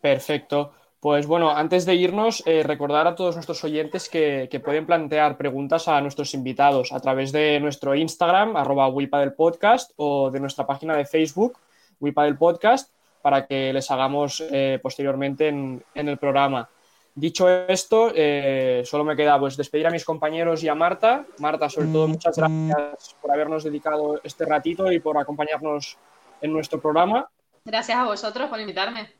Perfecto. 0.00 0.74
Pues 1.00 1.28
bueno, 1.28 1.50
antes 1.50 1.86
de 1.86 1.94
irnos, 1.94 2.42
eh, 2.44 2.64
recordar 2.64 3.06
a 3.06 3.14
todos 3.14 3.36
nuestros 3.36 3.62
oyentes 3.62 4.08
que, 4.08 4.48
que 4.50 4.58
pueden 4.58 4.84
plantear 4.84 5.36
preguntas 5.36 5.86
a 5.86 6.00
nuestros 6.00 6.34
invitados 6.34 6.92
a 6.92 6.98
través 6.98 7.30
de 7.30 7.60
nuestro 7.60 7.94
Instagram, 7.94 8.56
arroba 8.56 8.90
del 9.20 9.32
podcast, 9.34 9.92
o 9.96 10.30
de 10.32 10.40
nuestra 10.40 10.66
página 10.66 10.96
de 10.96 11.04
Facebook, 11.04 11.58
del 12.00 12.36
podcast, 12.36 12.92
para 13.22 13.46
que 13.46 13.72
les 13.72 13.88
hagamos 13.92 14.42
eh, 14.50 14.80
posteriormente 14.82 15.48
en, 15.48 15.84
en 15.94 16.08
el 16.08 16.18
programa. 16.18 16.68
Dicho 17.14 17.48
esto, 17.48 18.12
eh, 18.14 18.82
solo 18.84 19.04
me 19.04 19.16
queda 19.16 19.38
pues, 19.38 19.56
despedir 19.56 19.86
a 19.86 19.90
mis 19.90 20.04
compañeros 20.04 20.62
y 20.62 20.68
a 20.68 20.74
Marta. 20.74 21.26
Marta, 21.38 21.68
sobre 21.68 21.88
todo, 21.88 22.08
muchas 22.08 22.36
gracias 22.36 23.16
por 23.20 23.32
habernos 23.32 23.64
dedicado 23.64 24.20
este 24.22 24.44
ratito 24.44 24.90
y 24.92 25.00
por 25.00 25.18
acompañarnos 25.18 25.96
en 26.40 26.52
nuestro 26.52 26.80
programa. 26.80 27.28
Gracias 27.64 27.98
a 27.98 28.04
vosotros 28.04 28.48
por 28.48 28.60
invitarme. 28.60 29.17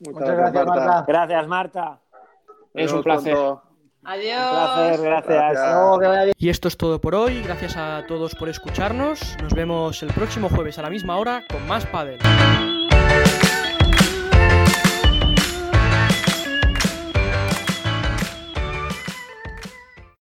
Muchas, 0.00 0.36
gracias, 0.36 0.66
Marta. 0.66 1.04
Gracias, 1.06 1.48
Marta. 1.48 1.98
Es 2.74 2.92
un 2.92 3.02
placer. 3.02 3.32
pronto. 3.32 3.62
Adiós. 4.04 4.42
Un 4.42 4.50
placer, 4.50 5.00
gracias. 5.02 5.98
Gracias. 6.00 6.34
Y 6.38 6.48
esto 6.48 6.68
es 6.68 6.76
todo 6.76 7.00
por 7.00 7.14
hoy. 7.14 7.42
Gracias 7.42 7.76
a 7.76 8.04
todos 8.06 8.34
por 8.34 8.48
escucharnos. 8.48 9.36
Nos 9.40 9.54
vemos 9.54 10.02
el 10.02 10.12
próximo 10.12 10.48
jueves 10.48 10.78
a 10.78 10.82
la 10.82 10.90
misma 10.90 11.16
hora 11.18 11.42
con 11.48 11.66
más 11.66 11.86
Padel. 11.86 12.18